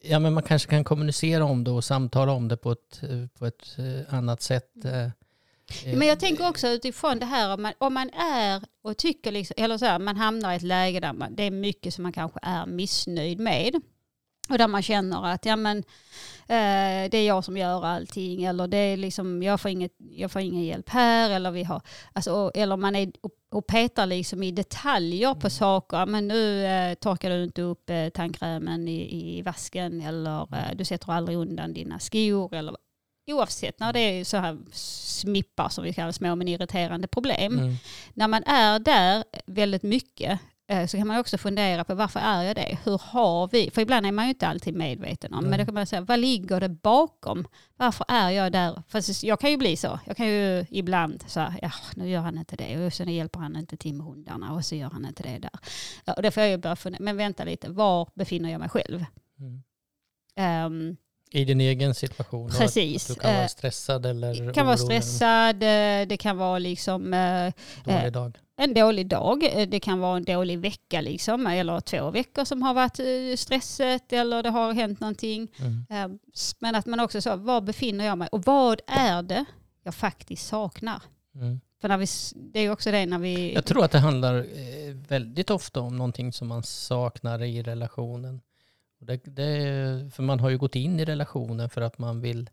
Ja, 0.02 0.20
men 0.20 0.34
man 0.34 0.44
kanske 0.44 0.70
kan 0.70 0.84
kommunicera 0.84 1.46
om 1.46 1.64
det 1.64 1.72
och 1.72 1.84
samtala 1.84 2.32
om 2.32 2.48
det 2.48 2.58
på 2.58 2.72
ett, 2.72 3.04
eh, 3.04 3.28
på 3.40 3.46
ett 3.46 3.78
eh, 3.78 4.14
annat 4.14 4.42
sätt. 4.42 4.86
eh. 4.86 5.10
Men 5.86 6.08
jag 6.08 6.20
tänker 6.20 6.50
också 6.50 6.68
utifrån 6.68 7.20
det 7.20 7.26
här 7.26 7.54
om 7.54 7.62
man, 7.62 7.74
om 7.78 7.94
man 7.94 8.10
är 8.10 8.62
och 8.82 8.98
tycker 8.98 9.32
liksom, 9.32 9.54
eller 9.58 9.78
så 9.78 9.86
här, 9.86 10.00
man 10.00 10.18
hamnar 10.18 10.54
i 10.54 10.56
ett 10.56 10.62
läge 10.62 11.00
där 11.00 11.14
man, 11.14 11.36
det 11.36 11.44
är 11.44 11.52
mycket 11.52 11.94
som 11.94 12.04
man 12.04 12.12
kanske 12.12 12.40
är 12.42 12.66
missnöjd 12.66 13.40
med. 13.40 13.82
Och 14.50 14.58
där 14.58 14.68
man 14.68 14.82
känner 14.82 15.26
att 15.26 15.46
ja, 15.46 15.56
men, 15.56 15.78
eh, 16.48 17.10
det 17.12 17.18
är 17.18 17.28
jag 17.28 17.44
som 17.44 17.58
gör 17.58 17.86
allting 17.86 18.44
eller 18.44 18.68
det 18.68 18.78
är 18.78 18.98
liksom, 18.98 19.44
jag, 19.44 19.62
får 19.62 19.72
inget, 19.72 19.92
jag 19.98 20.32
får 20.32 20.42
ingen 20.42 20.64
hjälp 20.64 20.90
här. 20.90 21.30
Eller, 21.30 21.52
vi 21.52 21.64
har, 21.64 21.82
alltså, 22.14 22.32
och, 22.32 22.52
eller 22.58 22.78
man 22.78 22.96
är 22.96 23.12
och, 23.22 23.32
och 23.52 23.68
petar 23.68 24.06
liksom 24.06 24.44
i 24.44 24.52
detaljer 24.52 25.34
på 25.34 25.50
saker. 25.50 26.06
Men 26.06 26.28
nu 26.28 26.66
eh, 26.66 26.94
torkar 26.94 27.30
du 27.30 27.44
inte 27.44 27.62
upp 27.62 27.90
eh, 27.90 28.10
tandkrämen 28.10 28.88
i, 28.88 29.38
i 29.38 29.42
vasken 29.42 30.02
eller 30.02 30.42
eh, 30.42 30.76
du 30.76 30.86
sätter 30.86 31.12
aldrig 31.12 31.38
undan 31.38 31.74
dina 31.74 32.00
skor. 32.00 32.56
Eller, 32.56 32.76
oavsett 33.32 33.80
när 33.80 33.94
det 33.94 34.00
är 34.00 34.24
så 34.24 34.38
här 34.38 34.58
smippar 34.72 35.70
som 35.70 35.84
vi 35.84 35.94
kallar 35.94 36.12
små 36.12 36.36
men 36.36 36.48
irriterande 36.48 37.08
problem. 37.08 37.60
Mm. 37.60 37.76
När 38.14 38.28
man 38.28 38.44
är 38.44 38.80
där 38.80 39.24
väldigt 39.46 39.84
mycket 39.84 40.40
så 40.88 40.98
kan 40.98 41.08
man 41.08 41.20
också 41.20 41.38
fundera 41.38 41.84
på 41.84 41.96
varför 41.96 42.20
är 42.20 42.44
jag 42.44 42.56
det? 42.56 42.78
Hur 42.84 43.02
har 43.04 43.48
vi? 43.48 43.72
För 43.72 43.82
ibland 43.82 44.06
är 44.06 44.12
man 44.12 44.26
ju 44.26 44.30
inte 44.30 44.48
alltid 44.48 44.76
medveten 44.76 45.34
om. 45.34 45.42
Men 45.42 45.50
Nej. 45.50 45.60
då 45.60 45.66
kan 45.66 45.74
man 45.74 45.88
säga, 45.88 46.02
vad 46.02 46.20
ligger 46.20 46.60
det 46.60 46.70
bakom? 46.70 47.48
Varför 47.78 48.06
är 48.08 48.30
jag 48.30 48.52
där? 48.52 48.84
Fast 48.88 49.24
jag 49.24 49.40
kan 49.40 49.52
ju 49.52 49.58
bli 49.58 49.78
så. 49.78 50.00
Jag 50.06 50.18
kan 50.18 50.28
ju 50.28 50.66
ibland 50.70 51.24
här, 51.36 51.60
ja 51.62 51.72
nu 51.96 52.10
gör 52.10 52.22
han 52.22 52.38
inte 52.38 52.56
det 52.56 52.86
och 52.86 52.94
sen 52.94 53.14
hjälper 53.14 53.40
han 53.40 53.56
inte 53.56 53.78
till 53.78 53.94
med 53.94 54.06
hundarna 54.06 54.54
och 54.54 54.66
så 54.66 54.76
gör 54.76 54.90
han 54.90 55.06
inte 55.06 55.24
det 55.24 55.40
där. 55.40 55.52
Ja, 56.06 56.14
och 56.14 56.22
då 56.24 56.32
får 56.32 56.44
jag 56.44 56.50
ju 56.50 56.58
börja 56.58 56.76
fundera, 56.76 57.04
men 57.04 57.18
vänta 57.18 57.44
lite, 57.44 57.70
var 57.70 58.10
befinner 58.14 58.52
jag 58.52 58.60
mig 58.60 58.70
själv? 58.70 59.06
Mm. 59.40 59.64
Ehm, 60.36 60.98
I 61.32 61.46
din 61.46 61.62
egen 61.62 61.96
situation? 61.96 62.50
Precis. 62.50 63.10
Att 63.10 63.16
du 63.16 63.22
kan 63.22 63.34
vara 63.34 63.44
Eh, 63.44 63.48
stressad 63.48 64.06
eller 64.06 64.48
det 64.48 64.54
kan 64.54 64.66
vara 64.66 64.76
orolig, 64.76 65.04
stressad, 65.04 65.64
eh, 65.64 66.08
det 66.08 66.18
kan 66.20 66.38
vara 66.38 66.60
liksom 66.60 67.14
eh, 67.14 67.54
Dålig 67.84 68.06
eh, 68.06 68.12
dag. 68.12 68.38
En 68.60 68.74
dålig 68.74 69.08
dag, 69.08 69.44
eh, 69.44 69.68
det 69.70 69.80
kan 69.80 70.00
vara 70.00 70.18
en 70.18 70.24
dålig 70.24 70.60
vecka 70.60 71.02
liksom, 71.02 71.48
eller 71.48 71.80
två 71.80 72.12
veckor 72.12 72.46
som 72.46 72.62
har 72.62 72.74
varit 72.74 73.00
eh, 73.00 73.36
stresset 73.38 74.14
eller 74.14 74.44
det 74.44 74.50
har 74.50 74.74
hänt 74.74 75.00
någonting. 75.00 75.48
Mm. 75.60 75.86
Eh, 75.90 76.18
s- 76.34 76.56
Men 76.60 76.76
att 76.76 76.86
man 76.86 77.00
också 77.00 77.22
så, 77.22 77.36
var 77.36 77.62
befinner 77.62 78.06
jag 78.06 78.18
mig 78.18 78.28
och 78.32 78.44
vad 78.46 78.82
är 78.88 79.24
det 79.24 79.46
jag 79.84 79.96
faktiskt 79.96 80.48
saknar? 80.48 81.02
Mm. 81.36 81.60
För 81.82 81.88
när 81.88 81.98
vi, 81.98 82.06
det 82.54 82.60
är 82.60 82.72
också 82.72 82.92
det 82.92 83.06
när 83.06 83.20
vi... 83.20 83.54
Jag 83.54 83.66
tror 83.66 83.84
att 83.86 83.92
det 83.92 84.00
handlar 84.00 84.36
eh, 84.38 84.96
väldigt 85.08 85.50
ofta 85.50 85.80
om 85.82 85.98
någonting 85.98 86.34
som 86.34 86.48
man 86.48 86.64
saknar 86.64 87.44
i 87.44 87.62
relationen. 87.64 88.42
Det, 89.00 89.18
det, 89.26 90.12
för 90.14 90.24
man 90.24 90.40
har 90.40 90.50
ju 90.50 90.58
gått 90.58 90.76
in 90.76 91.00
i 91.00 91.06
relationen 91.06 91.70
för 91.70 91.82
att 91.82 91.98
man 91.98 92.22
vill, 92.22 92.50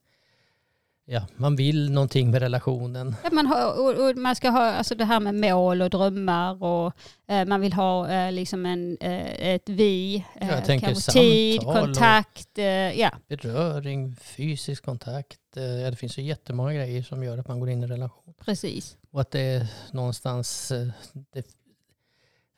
ja, 1.06 1.26
man 1.36 1.56
vill 1.56 1.90
någonting 1.92 2.30
med 2.30 2.42
relationen. 2.42 3.16
Att 3.24 3.32
man, 3.32 3.46
har, 3.46 3.80
och, 3.80 4.08
och 4.10 4.16
man 4.16 4.36
ska 4.36 4.48
ha 4.50 4.62
alltså 4.72 4.94
det 4.94 5.04
här 5.04 5.20
med 5.20 5.34
mål 5.34 5.82
och 5.82 5.90
drömmar 5.90 6.62
och 6.62 6.92
eh, 7.28 7.44
man 7.46 7.60
vill 7.60 7.72
ha 7.72 8.10
eh, 8.12 8.32
liksom 8.32 8.66
en, 8.66 8.96
eh, 9.00 9.48
ett 9.54 9.68
vi, 9.68 10.24
Ja, 10.40 10.46
eh, 10.46 10.64
tänker 10.64 10.86
kanske 10.86 11.12
tid, 11.12 11.60
kontakt. 11.60 12.58
Eh, 12.58 12.64
ja, 13.00 13.10
Beröring, 13.28 14.16
fysisk 14.16 14.84
kontakt. 14.84 15.56
eh, 15.56 15.62
Ja, 15.64 15.90
det 15.90 15.96
finns 15.96 16.18
ju 16.18 16.22
jättemånga 16.22 16.74
grejer 16.74 17.02
som 17.02 17.22
gör 17.24 17.38
att 17.38 17.48
man 17.48 17.60
går 17.60 17.70
in 17.70 17.82
i 17.82 17.86
relation. 17.86 18.34
precis. 18.44 18.96
Och 19.10 19.20
att 19.20 19.30
det 19.30 19.40
är 19.40 19.66
någonstans 19.92 20.70
eh, 20.70 20.86
det 21.32 21.46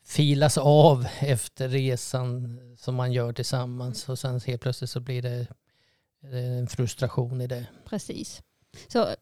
filas 0.06 0.58
av 0.58 1.06
efter 1.20 1.68
resan 1.68 2.58
som 2.78 2.94
man 2.94 3.12
gör 3.12 3.32
tillsammans. 3.32 4.08
Och 4.08 4.18
sen 4.18 4.40
helt 4.46 4.62
plötsligt 4.62 4.90
så 4.90 5.00
blir 5.00 5.22
det 5.22 5.46
eh, 6.32 6.58
en 6.58 6.66
frustration 6.66 7.40
i 7.40 7.46
det. 7.46 7.66
Precis. 7.84 8.42
Så, 8.88 9.14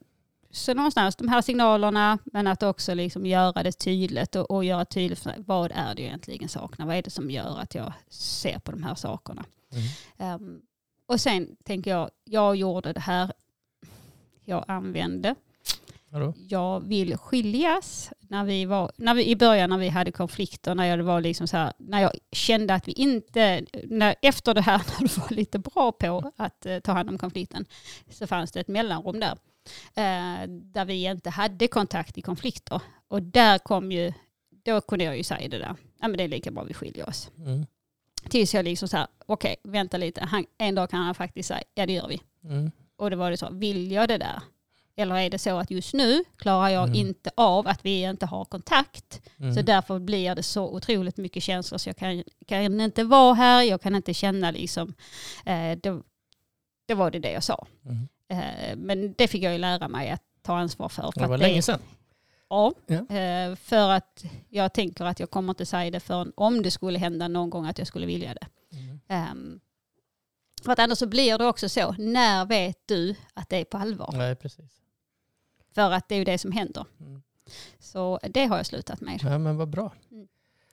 så 0.51 0.75
någonstans 0.75 1.17
de 1.17 1.29
här 1.29 1.43
signalerna, 1.43 2.19
men 2.25 2.47
att 2.47 2.63
också 2.63 2.95
liksom 2.95 3.27
göra 3.27 3.63
det 3.63 3.73
tydligt 3.73 4.37
och, 4.37 4.51
och 4.51 4.65
göra 4.65 4.85
tydligt 4.85 5.19
för 5.19 5.35
vad 5.39 5.73
är 5.75 5.95
det 5.95 6.03
jag 6.03 6.09
egentligen 6.09 6.49
saknar? 6.49 6.87
Vad 6.87 6.97
är 6.97 7.03
det 7.03 7.11
som 7.11 7.31
gör 7.31 7.59
att 7.59 7.75
jag 7.75 7.93
ser 8.09 8.59
på 8.59 8.71
de 8.71 8.83
här 8.83 8.95
sakerna? 8.95 9.45
Mm. 9.73 9.85
Ehm, 10.19 10.61
och 11.07 11.21
sen 11.21 11.57
tänker 11.65 11.91
jag, 11.91 12.11
jag 12.25 12.57
gjorde 12.57 12.93
det 12.93 13.01
här, 13.01 13.33
jag 14.45 14.65
använde, 14.69 15.35
Vadå? 16.15 16.35
jag 16.49 16.81
vill 16.81 17.17
skiljas. 17.17 18.11
När 18.21 18.45
vi 18.45 18.65
var, 18.65 18.93
när 18.97 19.15
vi, 19.15 19.31
I 19.31 19.37
början 19.37 19.71
när 19.71 19.79
vi 19.79 19.89
hade 19.89 20.13
konflikter, 20.13 20.75
när 20.75 20.85
jag, 20.85 20.99
det 20.99 21.03
var 21.03 21.21
liksom 21.21 21.49
så 21.49 21.57
här, 21.57 21.73
när 21.79 22.01
jag 22.01 22.13
kände 22.33 22.75
att 22.75 22.89
vi 22.89 22.93
inte, 22.93 23.65
när, 23.85 24.15
efter 24.23 24.55
det 24.55 24.61
här 24.61 24.79
när 25.01 25.09
du 25.09 25.21
var 25.21 25.37
lite 25.37 25.59
bra 25.59 25.93
på 25.93 26.33
att 26.37 26.67
eh, 26.67 26.79
ta 26.79 26.93
hand 26.93 27.09
om 27.11 27.19
konflikten, 27.19 27.65
så 28.11 28.27
fanns 28.27 28.53
det 28.53 28.61
ett 28.61 28.69
mellanrum 28.69 29.21
där. 29.21 29.39
Eh, 29.95 30.49
där 30.49 30.85
vi 30.85 31.05
inte 31.05 31.31
hade 31.31 31.69
kontakt 31.69 32.19
i 32.19 32.23
konflikter. 32.23 32.81
Och 33.09 33.23
där 33.23 33.59
kom 33.59 33.93
ju, 33.93 34.13
då 34.65 34.81
kunde 34.81 35.05
jag 35.05 35.17
ju 35.17 35.25
säga 35.25 35.49
det 35.49 35.59
där, 35.59 35.77
ja 36.01 36.09
men 36.09 36.17
det 36.17 36.23
är 36.25 36.29
lika 36.29 36.51
bra 36.51 36.63
vi 36.63 36.75
skiljer 36.75 37.09
oss. 37.09 37.31
Mm. 37.39 37.67
Tills 38.29 38.55
jag 38.55 38.65
liksom 38.65 38.89
så 38.89 38.97
här, 38.97 39.07
okej 39.27 39.57
vänta 39.63 39.97
lite, 39.97 40.25
han, 40.25 40.47
en 40.59 40.75
dag 40.75 40.91
kan 40.91 41.01
han 41.01 41.15
faktiskt 41.15 41.49
säga, 41.49 41.63
ja 41.75 41.87
det 41.87 41.93
gör 41.93 42.09
vi. 42.09 42.21
Mm. 42.45 42.71
Och 42.97 43.11
det 43.11 43.17
var 43.17 43.31
det 43.31 43.37
så, 43.37 43.49
vill 43.51 43.93
jag 43.93 44.09
det 44.09 44.19
där? 44.19 44.41
Eller 44.97 45.15
är 45.17 45.31
det 45.31 45.39
så 45.39 45.59
att 45.59 45.71
just 45.71 45.95
nu 45.95 46.25
klarar 46.37 46.69
jag 46.69 46.85
Mm. 46.85 46.95
inte 46.95 47.31
av 47.37 47.69
att 47.69 47.85
vi 47.85 48.03
inte 48.03 48.27
har 48.27 48.45
kontakt. 48.45 49.21
Mm. 49.39 49.55
Så 49.55 49.63
därför 49.63 49.99
blir 49.99 50.35
det 50.35 50.43
så 50.43 50.69
otroligt 50.75 51.17
mycket 51.17 51.43
känslor 51.43 51.79
så 51.79 51.89
jag 51.89 51.97
kan, 51.97 52.25
kan 52.47 52.81
inte 52.81 53.05
vara 53.05 53.35
här, 53.35 53.63
jag 53.63 53.81
kan 53.83 53.95
inte 53.95 54.15
känna 54.15 54.51
liksom, 54.51 54.95
eh, 55.47 55.79
det, 55.83 56.03
det 56.87 56.95
var 56.95 57.11
det 57.11 57.19
det 57.19 57.31
jag 57.33 57.43
sa. 57.43 57.67
Mm. 57.85 58.09
Eh, 58.29 58.77
men 58.77 59.15
det 59.19 59.29
fick 59.29 59.43
jag 59.43 59.53
ju 59.53 59.59
lära 59.59 59.89
mig 59.89 60.11
att 60.11 60.23
ta 60.43 60.57
ansvar 60.59 60.89
för. 60.89 61.13
för 61.13 61.21
Det 61.21 61.27
var 61.27 61.35
att 61.35 61.41
länge 61.41 61.63
sedan. 61.63 61.81
Ja, 62.49 62.73
Ja. 62.87 63.17
eh, 63.17 63.57
för 63.57 63.91
att 63.91 64.25
jag 64.49 64.73
tänker 64.75 65.05
att 65.05 65.21
jag 65.21 65.31
kommer 65.31 65.53
inte 65.53 65.67
säga 65.67 65.91
det 65.91 66.01
förrän 66.01 66.33
om 66.37 66.63
det 66.63 66.71
skulle 66.71 66.99
hända 66.99 67.29
någon 67.29 67.51
gång 67.51 67.67
att 67.67 67.79
jag 67.79 67.87
skulle 67.87 68.07
vilja 68.07 68.35
det. 68.35 68.47
Ehm, 69.09 69.61
för 70.65 70.73
att 70.73 70.79
annars 70.79 70.99
så 70.99 71.07
blir 71.07 71.39
det 71.39 71.47
också 71.47 71.69
så, 71.69 71.93
när 71.99 72.45
vet 72.47 72.79
du 72.87 73.15
att 73.35 73.49
det 73.49 73.57
är 73.57 73.65
på 73.65 73.79
allvar? 73.79 74.11
Nej, 74.17 74.35
precis. 74.37 74.81
För 75.75 75.91
att 75.91 76.09
det 76.09 76.15
är 76.15 76.19
ju 76.19 76.25
det 76.25 76.39
som 76.39 76.53
händer. 76.53 76.87
Mm. 77.01 77.23
Så 77.79 78.19
det 78.23 78.47
har 78.47 78.57
jag 78.57 78.67
slutat 78.67 79.01
med. 79.01 79.21
Ja, 79.23 79.39
men 79.39 79.57
vad 79.57 79.69
bra. 79.69 79.93
Mm. 80.11 80.27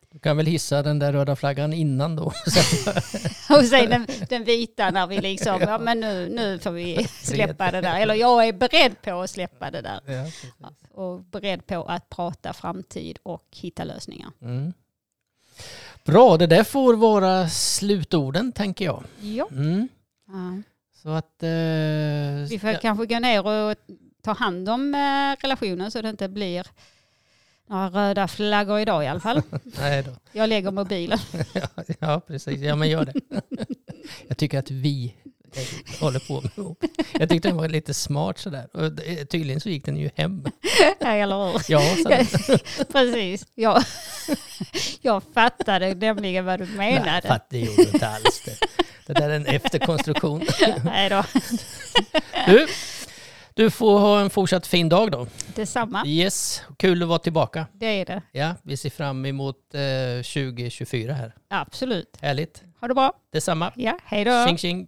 Du 0.09 0.19
kan 0.19 0.37
väl 0.37 0.45
hissa 0.45 0.83
den 0.83 0.99
där 0.99 1.13
röda 1.13 1.35
flaggan 1.35 1.73
innan 1.73 2.15
då. 2.15 2.25
Och 3.49 3.65
sen 3.65 3.89
den, 3.89 4.07
den 4.29 4.43
vita 4.43 4.89
när 4.91 5.07
vi 5.07 5.21
liksom, 5.21 5.57
ja 5.61 5.77
men 5.77 5.99
nu, 5.99 6.29
nu 6.29 6.59
får 6.59 6.71
vi 6.71 7.03
släppa 7.21 7.71
det 7.71 7.81
där. 7.81 7.99
Eller 7.99 8.13
jag 8.13 8.47
är 8.47 8.53
beredd 8.53 9.01
på 9.01 9.21
att 9.21 9.29
släppa 9.29 9.71
det 9.71 9.81
där. 9.81 9.99
ja. 10.05 10.25
Och 10.91 11.23
beredd 11.23 11.67
på 11.67 11.83
att 11.83 12.09
prata 12.09 12.53
framtid 12.53 13.19
och 13.23 13.45
hitta 13.51 13.83
lösningar. 13.83 14.31
Mm. 14.41 14.73
Bra, 16.05 16.37
det 16.37 16.47
där 16.47 16.63
får 16.63 16.93
vara 16.93 17.49
slutorden 17.49 18.51
tänker 18.51 18.85
jag. 18.85 19.03
Ja. 19.21 19.47
Mm. 19.51 19.87
Ja. 20.27 20.61
Så 20.93 21.09
att... 21.09 21.43
Eh, 21.43 21.49
Vi 22.49 22.57
får 22.61 22.81
kanske 22.81 23.05
gå 23.05 23.19
ner 23.19 23.47
och 23.47 23.75
ta 24.21 24.33
hand 24.33 24.69
om 24.69 24.95
eh, 24.95 25.41
relationen 25.43 25.91
så 25.91 26.01
det 26.01 26.09
inte 26.09 26.29
blir 26.29 26.67
några 27.69 27.89
röda 27.89 28.27
flaggor 28.27 28.79
idag 28.79 29.03
i 29.03 29.07
alla 29.07 29.19
fall. 29.19 29.41
Nej 29.79 30.03
då. 30.03 30.11
Jag 30.31 30.49
lägger 30.49 30.71
mobilen. 30.71 31.19
Ja, 31.53 31.67
ja, 31.99 32.21
precis. 32.27 32.61
Ja, 32.61 32.75
men 32.75 32.89
gör 32.89 33.05
det. 33.05 33.13
Jag 34.27 34.37
tycker 34.37 34.59
att 34.59 34.71
vi 34.71 35.15
eh, 35.55 35.99
håller 36.01 36.19
på 36.19 36.41
med 36.41 36.75
Jag 37.19 37.29
tyckte 37.29 37.47
den 37.47 37.57
var 37.57 37.69
lite 37.69 37.93
smart 37.93 38.37
sådär. 38.37 38.67
Och 38.73 38.91
det- 38.91 39.25
tydligen 39.25 39.61
så 39.61 39.69
gick 39.69 39.85
den 39.85 39.97
ju 39.97 40.09
hem. 40.15 40.45
Eller 40.99 41.51
hur? 41.51 41.61
Ja, 41.67 41.81
Precis. 42.91 43.45
Jag, 43.55 43.83
jag 45.01 45.23
fattade 45.33 45.93
nämligen 45.95 46.45
vad 46.45 46.59
du 46.59 46.65
nej, 46.77 46.93
menade. 46.99 47.27
fatt, 47.27 47.49
det 47.49 47.59
gjorde 47.59 47.83
du 47.83 47.89
inte 47.93 48.07
alls. 48.07 48.41
Det, 48.45 48.57
det 49.07 49.13
där 49.13 49.29
är 49.29 49.35
en 49.35 49.45
efterkonstruktion. 49.45 50.43
Nej 50.83 51.09
då, 51.09 51.23
Du, 52.47 52.67
du 53.53 53.69
får 53.71 53.99
ha 53.99 54.19
en 54.21 54.29
fortsatt 54.29 54.67
fin 54.67 54.89
dag 54.89 55.11
då. 55.11 55.27
detsamma. 55.55 56.03
Yes, 56.05 56.61
kul 56.77 57.03
att 57.03 57.09
vara 57.09 57.19
tillbaka. 57.19 57.65
Det 57.73 57.85
är 58.01 58.05
det. 58.05 58.21
Ja, 58.31 58.55
vi 58.63 58.77
ser 58.77 58.89
fram 58.89 59.25
emot 59.25 59.55
eh, 59.73 60.23
2024 60.23 61.13
här. 61.13 61.33
Absolut. 61.49 62.17
Härligt. 62.21 62.63
Ha 62.81 62.87
det 62.87 62.93
bra. 62.93 63.13
Detsamma. 63.33 63.71
Ja, 63.75 63.97
hej 64.05 64.25
då. 64.25 64.45
Tjing 64.45 64.57
tjing. 64.57 64.87